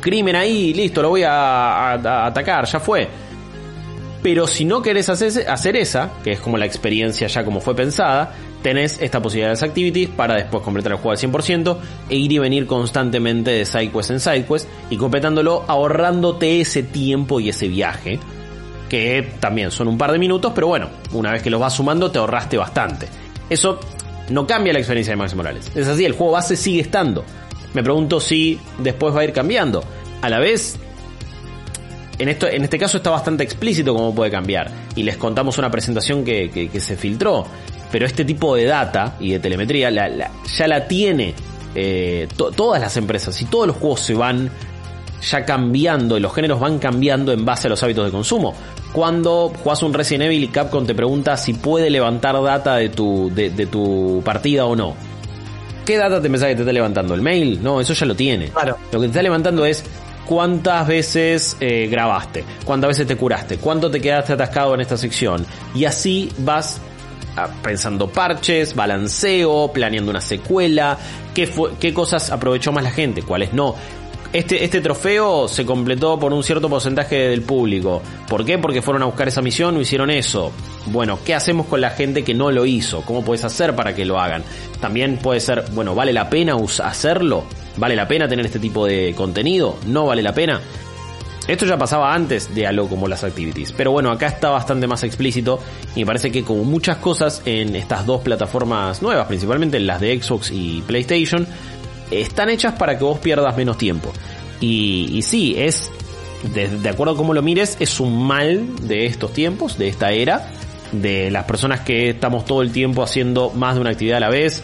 crimen 0.00 0.36
ahí, 0.36 0.72
listo, 0.74 1.02
lo 1.02 1.10
voy 1.10 1.22
a, 1.24 1.92
a- 1.92 1.94
a 1.94 2.26
atacar, 2.26 2.64
ya 2.66 2.78
fue. 2.80 3.08
Pero 4.22 4.46
si 4.48 4.64
no 4.64 4.82
querés 4.82 5.08
hacer, 5.08 5.48
hacer 5.48 5.76
esa, 5.76 6.10
que 6.24 6.32
es 6.32 6.40
como 6.40 6.56
la 6.58 6.66
experiencia 6.66 7.28
ya 7.28 7.44
como 7.44 7.60
fue 7.60 7.74
pensada, 7.76 8.32
tenés 8.62 9.00
esta 9.00 9.22
posibilidad 9.22 9.48
de 9.48 9.54
las 9.54 9.62
activities 9.62 10.08
para 10.10 10.34
después 10.34 10.62
completar 10.62 10.92
el 10.92 10.98
juego 10.98 11.12
al 11.12 11.18
100% 11.18 11.76
e 12.08 12.16
ir 12.16 12.32
y 12.32 12.38
venir 12.38 12.66
constantemente 12.66 13.50
de 13.50 13.64
sidequest 13.64 14.10
en 14.10 14.20
sidequest 14.20 14.68
y 14.90 14.96
completándolo 14.96 15.64
ahorrándote 15.66 16.60
ese 16.60 16.82
tiempo 16.82 17.40
y 17.40 17.48
ese 17.48 17.68
viaje 17.68 18.18
que 18.88 19.34
también 19.38 19.70
son 19.70 19.88
un 19.88 19.98
par 19.98 20.12
de 20.12 20.18
minutos, 20.18 20.52
pero 20.54 20.66
bueno, 20.66 20.88
una 21.12 21.32
vez 21.32 21.42
que 21.42 21.50
los 21.50 21.60
vas 21.60 21.74
sumando 21.74 22.10
te 22.10 22.18
ahorraste 22.18 22.56
bastante. 22.56 23.06
Eso 23.50 23.78
no 24.30 24.46
cambia 24.46 24.72
la 24.72 24.78
experiencia 24.78 25.12
de 25.12 25.16
Max 25.16 25.34
Morales. 25.34 25.70
Es 25.74 25.86
así, 25.88 26.04
el 26.04 26.12
juego 26.12 26.32
base 26.32 26.56
sigue 26.56 26.80
estando. 26.80 27.24
Me 27.74 27.82
pregunto 27.82 28.20
si 28.20 28.58
después 28.78 29.14
va 29.14 29.20
a 29.20 29.24
ir 29.24 29.32
cambiando. 29.32 29.84
A 30.22 30.28
la 30.28 30.38
vez, 30.38 30.78
en, 32.18 32.28
esto, 32.28 32.46
en 32.48 32.64
este 32.64 32.78
caso 32.78 32.96
está 32.98 33.10
bastante 33.10 33.44
explícito 33.44 33.94
cómo 33.94 34.14
puede 34.14 34.30
cambiar. 34.30 34.70
Y 34.96 35.02
les 35.02 35.16
contamos 35.16 35.58
una 35.58 35.70
presentación 35.70 36.24
que, 36.24 36.50
que- 36.50 36.68
que 36.68 36.80
se 36.80 36.96
filtró. 36.96 37.46
Pero 37.90 38.04
este 38.06 38.24
tipo 38.24 38.54
de 38.56 38.64
data 38.64 39.16
y 39.20 39.30
de 39.32 39.38
telemetría 39.38 39.90
la- 39.90 40.08
la- 40.08 40.30
ya 40.56 40.66
la 40.68 40.86
tiene 40.86 41.34
eh, 41.74 42.26
to- 42.36 42.50
todas 42.50 42.80
las 42.80 42.96
empresas 42.96 43.40
y 43.40 43.44
todos 43.44 43.66
los 43.68 43.76
juegos 43.76 44.00
se 44.00 44.14
van 44.14 44.50
ya 45.30 45.44
cambiando 45.44 46.16
y 46.16 46.20
los 46.20 46.32
géneros 46.34 46.60
van 46.60 46.78
cambiando 46.78 47.32
en 47.32 47.44
base 47.44 47.66
a 47.66 47.70
los 47.70 47.82
hábitos 47.82 48.04
de 48.06 48.10
consumo. 48.10 48.54
Cuando 48.92 49.52
jugás 49.62 49.82
un 49.82 49.92
Resident 49.92 50.24
Evil 50.26 50.44
y 50.44 50.48
Capcom 50.48 50.86
te 50.86 50.94
pregunta 50.94 51.36
si 51.36 51.54
puede 51.54 51.90
levantar 51.90 52.40
data 52.42 52.76
de 52.76 52.88
tu, 52.88 53.30
de, 53.34 53.50
de 53.50 53.66
tu 53.66 54.22
partida 54.24 54.64
o 54.66 54.74
no. 54.76 54.94
¿Qué 55.84 55.96
data 55.96 56.20
te 56.20 56.28
pensás 56.28 56.48
que 56.48 56.54
te 56.56 56.62
está 56.62 56.72
levantando? 56.72 57.14
¿El 57.14 57.22
mail? 57.22 57.60
No, 57.62 57.80
eso 57.80 57.92
ya 57.94 58.06
lo 58.06 58.14
tiene. 58.14 58.48
Claro. 58.48 58.76
Lo 58.92 59.00
que 59.00 59.06
te 59.06 59.10
está 59.10 59.22
levantando 59.22 59.64
es 59.64 59.84
cuántas 60.28 60.86
veces 60.86 61.56
eh, 61.58 61.88
grabaste, 61.90 62.44
cuántas 62.66 62.88
veces 62.88 63.06
te 63.06 63.16
curaste, 63.16 63.56
cuánto 63.56 63.90
te 63.90 63.98
quedaste 63.98 64.34
atascado 64.34 64.74
en 64.74 64.82
esta 64.82 64.98
sección. 64.98 65.44
Y 65.74 65.86
así 65.86 66.30
vas 66.38 66.80
ah, 67.36 67.48
pensando 67.62 68.08
parches, 68.08 68.76
balanceo, 68.76 69.72
planeando 69.72 70.10
una 70.10 70.20
secuela, 70.20 70.98
qué, 71.34 71.94
cosas 71.94 72.30
aprovechó 72.30 72.72
más 72.72 72.84
la 72.84 72.90
gente, 72.90 73.22
cuáles 73.22 73.54
no. 73.54 73.74
Este, 74.30 74.62
este 74.62 74.82
trofeo 74.82 75.48
se 75.48 75.64
completó 75.64 76.18
por 76.18 76.34
un 76.34 76.44
cierto 76.44 76.68
porcentaje 76.68 77.16
del 77.30 77.40
público. 77.40 78.02
¿Por 78.28 78.44
qué? 78.44 78.58
Porque 78.58 78.82
fueron 78.82 79.02
a 79.02 79.06
buscar 79.06 79.28
esa 79.28 79.40
misión 79.40 79.78
o 79.78 79.80
hicieron 79.80 80.10
eso. 80.10 80.52
Bueno, 80.84 81.18
¿qué 81.24 81.34
hacemos 81.34 81.66
con 81.66 81.80
la 81.80 81.88
gente 81.88 82.22
que 82.22 82.34
no 82.34 82.50
lo 82.50 82.66
hizo? 82.66 83.00
¿Cómo 83.00 83.24
puedes 83.24 83.44
hacer 83.44 83.74
para 83.74 83.94
que 83.94 84.04
lo 84.04 84.20
hagan? 84.20 84.44
También 84.82 85.16
puede 85.16 85.40
ser, 85.40 85.64
bueno, 85.72 85.94
¿vale 85.94 86.12
la 86.12 86.28
pena 86.28 86.54
hacerlo? 86.84 87.44
¿Vale 87.78 87.94
la 87.94 88.08
pena 88.08 88.28
tener 88.28 88.44
este 88.46 88.58
tipo 88.58 88.86
de 88.86 89.14
contenido? 89.16 89.78
¿No 89.86 90.06
vale 90.06 90.22
la 90.22 90.34
pena? 90.34 90.60
Esto 91.46 91.64
ya 91.64 91.78
pasaba 91.78 92.14
antes 92.14 92.54
de 92.54 92.66
algo 92.66 92.88
como 92.88 93.08
las 93.08 93.24
activities. 93.24 93.72
Pero 93.72 93.90
bueno, 93.90 94.10
acá 94.10 94.26
está 94.26 94.50
bastante 94.50 94.86
más 94.86 95.02
explícito. 95.02 95.60
Y 95.96 96.00
me 96.00 96.06
parece 96.06 96.30
que 96.30 96.44
como 96.44 96.64
muchas 96.64 96.98
cosas 96.98 97.40
en 97.46 97.74
estas 97.74 98.04
dos 98.04 98.20
plataformas 98.20 99.00
nuevas, 99.00 99.26
principalmente 99.26 99.78
en 99.78 99.86
las 99.86 100.00
de 100.00 100.20
Xbox 100.20 100.50
y 100.50 100.82
PlayStation, 100.86 101.46
están 102.10 102.50
hechas 102.50 102.74
para 102.74 102.98
que 102.98 103.04
vos 103.04 103.18
pierdas 103.18 103.56
menos 103.56 103.78
tiempo. 103.78 104.12
Y, 104.60 105.08
y 105.12 105.22
sí, 105.22 105.54
es, 105.56 105.90
de, 106.52 106.68
de 106.68 106.88
acuerdo 106.90 107.14
a 107.14 107.16
cómo 107.16 107.32
lo 107.32 107.40
mires, 107.40 107.78
es 107.80 107.98
un 107.98 108.26
mal 108.26 108.86
de 108.86 109.06
estos 109.06 109.32
tiempos, 109.32 109.78
de 109.78 109.88
esta 109.88 110.10
era, 110.12 110.50
de 110.92 111.30
las 111.30 111.44
personas 111.44 111.80
que 111.80 112.10
estamos 112.10 112.44
todo 112.44 112.60
el 112.60 112.72
tiempo 112.72 113.02
haciendo 113.02 113.50
más 113.50 113.74
de 113.74 113.80
una 113.80 113.90
actividad 113.90 114.18
a 114.18 114.20
la 114.20 114.28
vez. 114.28 114.62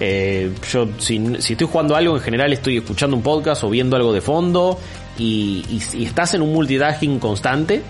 Eh, 0.00 0.52
yo, 0.70 0.88
si, 0.98 1.16
estoy 1.38 1.66
jugando 1.66 1.94
algo, 1.96 2.16
en 2.16 2.22
general 2.22 2.52
estoy 2.52 2.78
escuchando 2.78 3.16
un 3.16 3.22
podcast 3.22 3.64
o 3.64 3.70
viendo 3.70 3.96
algo 3.96 4.12
de 4.12 4.20
fondo 4.20 4.78
y, 5.18 5.64
y 5.94 6.04
estás 6.04 6.34
en 6.34 6.42
un 6.42 6.52
multitasking 6.52 7.18
constante, 7.18 7.82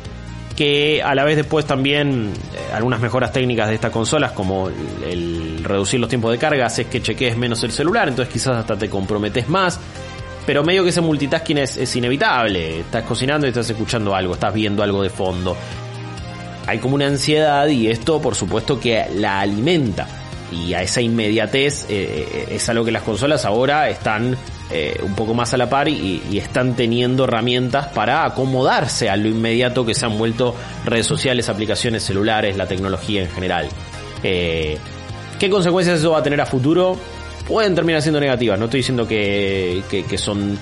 que 0.56 1.02
a 1.02 1.14
la 1.14 1.24
vez 1.24 1.36
después 1.36 1.64
también 1.66 2.30
eh, 2.54 2.72
algunas 2.74 3.00
mejoras 3.00 3.32
técnicas 3.32 3.68
de 3.68 3.74
estas 3.74 3.90
consolas 3.90 4.32
como 4.32 4.68
el, 4.68 5.10
el 5.10 5.64
reducir 5.64 5.98
los 5.98 6.08
tiempos 6.08 6.30
de 6.30 6.38
carga 6.38 6.66
haces 6.66 6.86
que 6.86 7.02
chequees 7.02 7.36
menos 7.36 7.62
el 7.64 7.72
celular, 7.72 8.08
entonces 8.08 8.32
quizás 8.32 8.56
hasta 8.56 8.76
te 8.76 8.88
comprometes 8.88 9.48
más. 9.48 9.80
Pero 10.46 10.62
medio 10.62 10.82
que 10.82 10.90
ese 10.90 11.00
multitasking 11.00 11.58
es, 11.58 11.76
es 11.78 11.96
inevitable. 11.96 12.80
Estás 12.80 13.04
cocinando 13.04 13.46
y 13.46 13.48
estás 13.48 13.70
escuchando 13.70 14.14
algo, 14.14 14.34
estás 14.34 14.52
viendo 14.52 14.82
algo 14.82 15.02
de 15.02 15.08
fondo. 15.08 15.56
Hay 16.66 16.78
como 16.78 16.96
una 16.96 17.06
ansiedad 17.06 17.66
y 17.68 17.88
esto 17.88 18.20
por 18.20 18.34
supuesto 18.34 18.78
que 18.78 19.06
la 19.14 19.40
alimenta. 19.40 20.06
Y 20.54 20.74
a 20.74 20.82
esa 20.82 21.00
inmediatez 21.00 21.84
eh, 21.84 21.88
eh, 21.90 22.46
es 22.50 22.68
algo 22.68 22.84
que 22.84 22.92
las 22.92 23.02
consolas 23.02 23.44
ahora 23.44 23.88
están 23.88 24.36
eh, 24.70 24.98
un 25.02 25.14
poco 25.14 25.34
más 25.34 25.52
a 25.52 25.56
la 25.56 25.68
par 25.68 25.88
y, 25.88 26.22
están 26.38 26.74
teniendo 26.74 27.24
herramientas 27.24 27.88
para 27.88 28.24
acomodarse 28.24 29.10
a 29.10 29.16
lo 29.16 29.28
inmediato 29.28 29.84
que 29.84 29.94
se 29.94 30.06
han 30.06 30.16
vuelto 30.16 30.54
redes 30.84 31.06
sociales, 31.06 31.48
aplicaciones 31.48 32.02
celulares, 32.02 32.56
la 32.56 32.66
tecnología 32.66 33.22
en 33.22 33.30
general. 33.30 33.68
¿Qué 34.22 35.50
consecuencias 35.50 35.98
eso 35.98 36.12
va 36.12 36.18
a 36.18 36.22
tener 36.22 36.40
a 36.40 36.46
futuro? 36.46 36.96
Pueden 37.46 37.74
terminar 37.74 38.00
siendo 38.00 38.20
negativas, 38.20 38.58
no 38.58 38.66
estoy 38.66 38.80
diciendo 38.80 39.06
que 39.06 39.82
son 40.16 40.58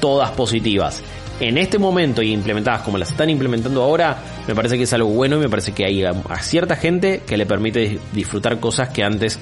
todas 0.00 0.30
positivas. 0.32 1.02
En 1.40 1.58
este 1.58 1.78
momento 1.78 2.22
y 2.22 2.32
implementadas 2.32 2.82
como 2.82 2.98
las 2.98 3.10
están 3.10 3.30
implementando 3.30 3.82
ahora, 3.82 4.16
me 4.46 4.54
parece 4.54 4.76
que 4.76 4.84
es 4.84 4.92
algo 4.92 5.10
bueno 5.10 5.36
y 5.36 5.40
me 5.40 5.48
parece 5.48 5.72
que 5.72 5.84
hay 5.84 6.04
a, 6.04 6.14
cierta 6.40 6.76
gente 6.76 7.22
que 7.26 7.36
le 7.36 7.46
permite 7.46 7.98
disfrutar 8.12 8.60
cosas 8.60 8.90
que 8.90 9.02
antes 9.02 9.38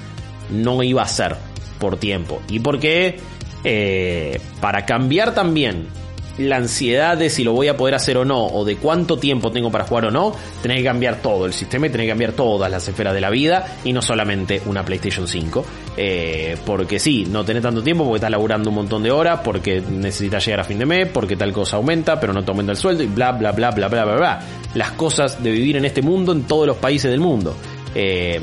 no 0.49 0.81
iba 0.83 1.01
a 1.01 1.05
hacer 1.05 1.35
por 1.79 1.97
tiempo. 1.97 2.41
Y 2.49 2.59
porque 2.59 3.19
eh, 3.63 4.39
para 4.59 4.85
cambiar 4.85 5.33
también 5.33 5.87
la 6.37 6.57
ansiedad 6.57 7.17
de 7.17 7.29
si 7.29 7.43
lo 7.43 7.53
voy 7.53 7.67
a 7.67 7.77
poder 7.77 7.95
hacer 7.95 8.17
o 8.17 8.25
no, 8.25 8.45
o 8.45 8.65
de 8.65 8.77
cuánto 8.77 9.17
tiempo 9.17 9.51
tengo 9.51 9.71
para 9.71 9.83
jugar 9.83 10.05
o 10.05 10.11
no, 10.11 10.35
tenés 10.61 10.77
que 10.77 10.83
cambiar 10.83 11.21
todo 11.21 11.45
el 11.45 11.53
sistema 11.53 11.87
y 11.87 11.89
tenés 11.89 12.05
que 12.05 12.11
cambiar 12.11 12.31
todas 12.33 12.71
las 12.71 12.87
esferas 12.87 13.13
de 13.13 13.21
la 13.21 13.29
vida 13.29 13.77
y 13.83 13.93
no 13.93 14.01
solamente 14.01 14.61
una 14.65 14.83
PlayStation 14.83 15.27
5. 15.27 15.65
Eh, 15.97 16.57
porque 16.65 16.99
sí, 16.99 17.25
no 17.29 17.43
tenés 17.43 17.63
tanto 17.63 17.83
tiempo 17.83 18.03
porque 18.03 18.17
estás 18.17 18.31
laburando 18.31 18.69
un 18.69 18.75
montón 18.75 19.03
de 19.03 19.11
horas, 19.11 19.41
porque 19.43 19.81
necesitas 19.81 20.45
llegar 20.45 20.61
a 20.61 20.63
fin 20.63 20.79
de 20.79 20.85
mes, 20.85 21.07
porque 21.07 21.35
tal 21.35 21.51
cosa 21.51 21.77
aumenta, 21.77 22.19
pero 22.19 22.33
no 22.33 22.43
te 22.43 22.51
aumenta 22.51 22.71
el 22.71 22.77
sueldo 22.77 23.03
y 23.03 23.07
bla, 23.07 23.33
bla, 23.33 23.51
bla, 23.51 23.71
bla, 23.71 23.87
bla, 23.87 24.05
bla, 24.05 24.15
bla. 24.15 24.39
Las 24.75 24.91
cosas 24.91 25.43
de 25.43 25.51
vivir 25.51 25.75
en 25.77 25.85
este 25.85 26.01
mundo 26.01 26.31
en 26.31 26.43
todos 26.43 26.65
los 26.65 26.77
países 26.77 27.11
del 27.11 27.19
mundo. 27.19 27.55
Eh, 27.93 28.39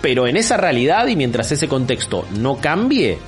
pero 0.00 0.26
en 0.26 0.36
esa 0.36 0.58
realidad 0.58 1.06
y 1.06 1.16
mientras 1.16 1.50
ese 1.50 1.66
contexto 1.66 2.26
no 2.38 2.58
cambie, 2.58 3.18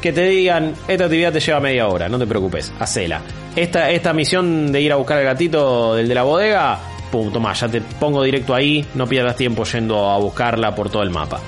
que 0.00 0.12
te 0.12 0.22
digan, 0.24 0.74
esta 0.88 1.04
actividad 1.04 1.32
te 1.32 1.40
lleva 1.40 1.60
media 1.60 1.88
hora, 1.88 2.08
no 2.08 2.18
te 2.18 2.26
preocupes, 2.26 2.72
hacela. 2.78 3.20
Esta, 3.56 3.90
esta 3.90 4.12
misión 4.12 4.72
de 4.72 4.80
ir 4.80 4.92
a 4.92 4.96
buscar 4.96 5.18
al 5.18 5.24
gatito 5.24 5.94
del 5.94 6.08
de 6.08 6.14
la 6.14 6.22
bodega, 6.22 6.78
pum, 7.10 7.32
toma, 7.32 7.52
ya 7.52 7.68
te 7.68 7.80
pongo 7.80 8.22
directo 8.22 8.54
ahí, 8.54 8.84
no 8.94 9.06
pierdas 9.06 9.36
tiempo 9.36 9.64
yendo 9.64 10.08
a 10.10 10.18
buscarla 10.18 10.74
por 10.74 10.88
todo 10.90 11.02
el 11.02 11.10
mapa. 11.10 11.40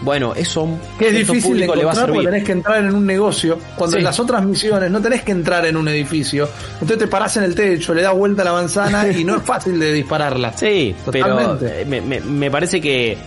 Bueno, 0.00 0.32
eso 0.36 0.68
Que 0.96 1.08
es 1.08 1.12
difícil 1.14 1.58
de 1.58 1.66
público 1.66 1.74
le 1.74 1.84
va 1.84 1.90
a 1.90 1.94
encontrar 1.94 2.06
porque 2.06 2.18
servir. 2.22 2.30
tenés 2.30 2.44
que 2.46 2.52
entrar 2.52 2.84
en 2.84 2.94
un 2.94 3.04
negocio. 3.04 3.58
Cuando 3.74 3.94
Sí. 3.94 3.98
en 3.98 4.04
las 4.04 4.20
otras 4.20 4.44
misiones 4.44 4.90
no 4.92 5.00
tenés 5.02 5.22
que 5.22 5.32
entrar 5.32 5.66
en 5.66 5.76
un 5.76 5.88
edificio. 5.88 6.48
Entonces 6.74 6.98
te 6.98 7.06
parás 7.08 7.36
en 7.38 7.42
el 7.42 7.54
techo, 7.56 7.92
le 7.94 8.02
das 8.02 8.14
vuelta 8.14 8.42
a 8.42 8.44
la 8.44 8.52
manzana 8.52 9.08
y 9.08 9.24
no 9.24 9.36
es 9.38 9.42
fácil 9.42 9.80
de 9.80 9.92
dispararla. 9.92 10.52
Sí, 10.56 10.94
pero 11.10 11.26
Totalmente. 11.26 11.82
eh, 11.82 11.84
me, 11.84 12.00
me- 12.00 12.20
me 12.20 12.48
parece 12.48 12.80
que, 12.80 13.18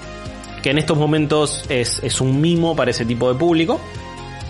que 0.64 0.70
en 0.70 0.78
estos 0.78 0.98
momentos 0.98 1.66
es, 1.68 2.00
es 2.04 2.22
un 2.22 2.40
mimo 2.40 2.74
para 2.74 2.92
ese 2.92 3.04
tipo 3.04 3.28
de 3.34 3.38
público. 3.38 3.82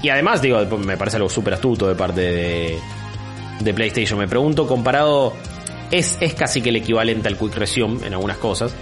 Y 0.04 0.10
además, 0.10 0.42
digo, 0.42 0.60
me 0.78 0.98
parece 0.98 1.18
algo 1.18 1.30
súper 1.30 1.54
astuto 1.54 1.88
de 1.88 1.96
parte 1.96 2.22
de, 2.22 2.80
de 3.60 3.74
PlayStation. 3.74 4.18
Me 4.18 4.28
pregunto, 4.28 4.68
comparado, 4.68 5.34
es, 5.92 6.18
es 6.22 6.34
casi 6.34 6.62
que 6.62 6.70
el 6.70 6.78
equivalente 6.78 7.28
al 7.28 7.38
Quick 7.38 7.56
Resume 7.56 8.06
en 8.08 8.14
algunas 8.14 8.38
cosas. 8.38 8.74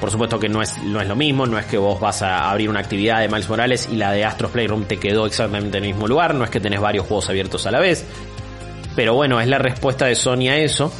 Por 0.00 0.10
supuesto 0.12 0.38
que 0.38 0.48
no 0.48 0.62
es, 0.62 0.78
no 0.84 1.00
es 1.00 1.08
lo 1.08 1.16
mismo, 1.16 1.44
no 1.44 1.58
es 1.58 1.66
que 1.66 1.76
vos 1.76 1.98
vas 2.00 2.22
a 2.22 2.50
abrir 2.50 2.70
una 2.70 2.78
actividad 2.80 3.20
de 3.20 3.26
Miles 3.28 3.48
Morales 3.48 3.88
y 3.92 3.96
la 3.96 4.12
de 4.12 4.24
Astro 4.24 4.48
Playroom 4.48 4.84
te 4.84 4.96
quedó 4.98 5.26
exactamente 5.26 5.78
en 5.78 5.84
el 5.84 5.90
mismo 5.90 6.06
lugar, 6.06 6.34
no 6.36 6.44
es 6.44 6.50
que 6.50 6.60
tenés 6.60 6.80
varios 6.80 7.04
juegos 7.06 7.28
abiertos 7.28 7.66
a 7.66 7.72
la 7.72 7.80
vez. 7.80 8.06
Pero 8.94 9.14
bueno, 9.14 9.40
es 9.40 9.48
la 9.48 9.58
respuesta 9.58 10.06
de 10.06 10.14
Sony 10.14 10.48
a 10.50 10.56
eso. 10.56 10.92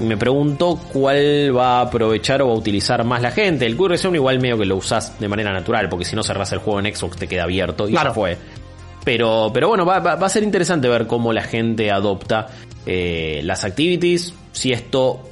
Me 0.00 0.16
pregunto 0.16 0.78
cuál 0.92 1.56
va 1.56 1.78
a 1.78 1.82
aprovechar 1.82 2.42
o 2.42 2.48
va 2.48 2.54
a 2.54 2.56
utilizar 2.56 3.04
más 3.04 3.22
la 3.22 3.30
gente. 3.30 3.64
El 3.66 3.76
QRZ 3.76 4.06
igual 4.14 4.40
medio 4.40 4.58
que 4.58 4.64
lo 4.66 4.76
usás 4.76 5.18
de 5.20 5.28
manera 5.28 5.52
natural, 5.52 5.88
porque 5.90 6.04
si 6.06 6.16
no 6.16 6.22
cerrás 6.22 6.52
el 6.52 6.58
juego 6.58 6.80
en 6.80 6.94
Xbox 6.94 7.16
te 7.16 7.28
queda 7.28 7.44
abierto 7.44 7.86
y 7.88 7.92
Claro. 7.92 8.10
ya 8.10 8.14
fue. 8.14 8.38
Pero, 9.06 9.52
pero 9.54 9.68
bueno, 9.68 9.86
va, 9.86 9.98
a 9.98 10.28
ser 10.28 10.42
interesante 10.42 10.88
ver 10.88 11.06
cómo 11.06 11.32
la 11.32 11.42
gente 11.42 11.92
adopta 11.92 12.48
eh, 12.86 13.40
las 13.44 13.62
activities. 13.62 14.34
Si 14.50 14.72
esto, 14.72 15.22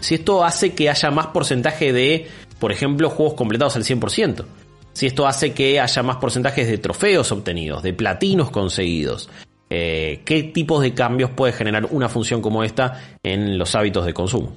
si 0.00 0.16
esto 0.16 0.44
hace 0.44 0.74
que 0.74 0.90
haya 0.90 1.10
más 1.10 1.28
porcentaje 1.28 1.94
de, 1.94 2.28
por 2.58 2.72
ejemplo, 2.72 3.08
juegos 3.08 3.32
completados 3.32 3.74
al 3.76 3.84
100%. 3.84 4.44
Si 4.92 5.06
esto 5.06 5.26
hace 5.26 5.54
que 5.54 5.80
haya 5.80 6.02
más 6.02 6.16
porcentajes 6.16 6.68
de 6.68 6.76
trofeos 6.76 7.32
obtenidos, 7.32 7.82
de 7.82 7.94
platinos 7.94 8.50
conseguidos. 8.50 9.30
Eh, 9.70 10.20
¿Qué 10.26 10.42
tipos 10.42 10.82
de 10.82 10.92
cambios 10.92 11.30
puede 11.30 11.54
generar 11.54 11.86
una 11.90 12.10
función 12.10 12.42
como 12.42 12.62
esta 12.62 13.16
en 13.22 13.56
los 13.56 13.74
hábitos 13.74 14.04
de 14.04 14.12
consumo? 14.12 14.54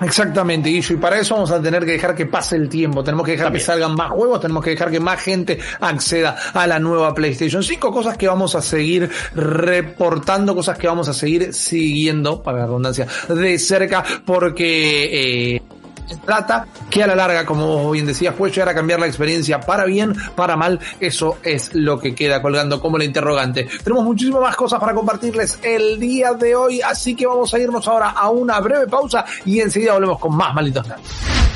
Exactamente, 0.00 0.70
Guillo, 0.70 0.94
y 0.94 0.98
para 0.98 1.18
eso 1.18 1.34
vamos 1.34 1.50
a 1.52 1.62
tener 1.62 1.84
que 1.84 1.92
dejar 1.92 2.14
que 2.14 2.26
pase 2.26 2.56
el 2.56 2.68
tiempo, 2.68 3.04
tenemos 3.04 3.24
que 3.24 3.32
dejar 3.32 3.46
También. 3.46 3.60
que 3.60 3.66
salgan 3.66 3.94
más 3.94 4.10
juegos, 4.10 4.40
tenemos 4.40 4.64
que 4.64 4.70
dejar 4.70 4.90
que 4.90 5.00
más 5.00 5.20
gente 5.20 5.58
acceda 5.80 6.36
a 6.52 6.66
la 6.66 6.78
nueva 6.80 7.14
PlayStation 7.14 7.62
5, 7.62 7.92
cosas 7.92 8.16
que 8.16 8.26
vamos 8.26 8.54
a 8.54 8.62
seguir 8.62 9.08
reportando, 9.34 10.54
cosas 10.54 10.78
que 10.78 10.88
vamos 10.88 11.08
a 11.08 11.14
seguir 11.14 11.54
siguiendo, 11.54 12.42
para 12.42 12.58
la 12.58 12.66
redundancia, 12.66 13.06
de 13.28 13.58
cerca, 13.58 14.04
porque 14.24 15.54
eh, 15.56 15.62
se 16.06 16.16
trata 16.16 16.66
que 16.90 17.02
a 17.02 17.06
la 17.06 17.14
larga, 17.14 17.44
como 17.44 17.90
bien 17.90 18.06
decías, 18.06 18.34
puede 18.34 18.52
llegar 18.52 18.68
a 18.68 18.74
cambiar 18.74 19.00
la 19.00 19.06
experiencia 19.06 19.60
para 19.60 19.84
bien, 19.84 20.14
para 20.34 20.56
mal, 20.56 20.80
eso 21.00 21.38
es 21.42 21.74
lo 21.74 21.98
que 21.98 22.14
queda 22.14 22.42
colgando 22.42 22.80
como 22.80 22.98
la 22.98 23.04
interrogante. 23.04 23.68
Tenemos 23.82 24.04
muchísimas 24.04 24.42
más 24.42 24.56
cosas 24.56 24.80
para 24.80 24.94
compartirles 24.94 25.58
el 25.62 25.98
día 25.98 26.32
de 26.32 26.54
hoy, 26.54 26.80
así 26.80 27.14
que 27.14 27.26
vamos 27.26 27.52
a 27.54 27.58
irnos 27.58 27.86
ahora 27.88 28.10
a 28.10 28.30
una 28.30 28.60
breve 28.60 28.86
pausa 28.86 29.24
y 29.44 29.60
enseguida 29.60 29.94
volvemos 29.94 30.18
con 30.18 30.36
más 30.36 30.54
malditos 30.54 30.86
nerds. 30.86 31.53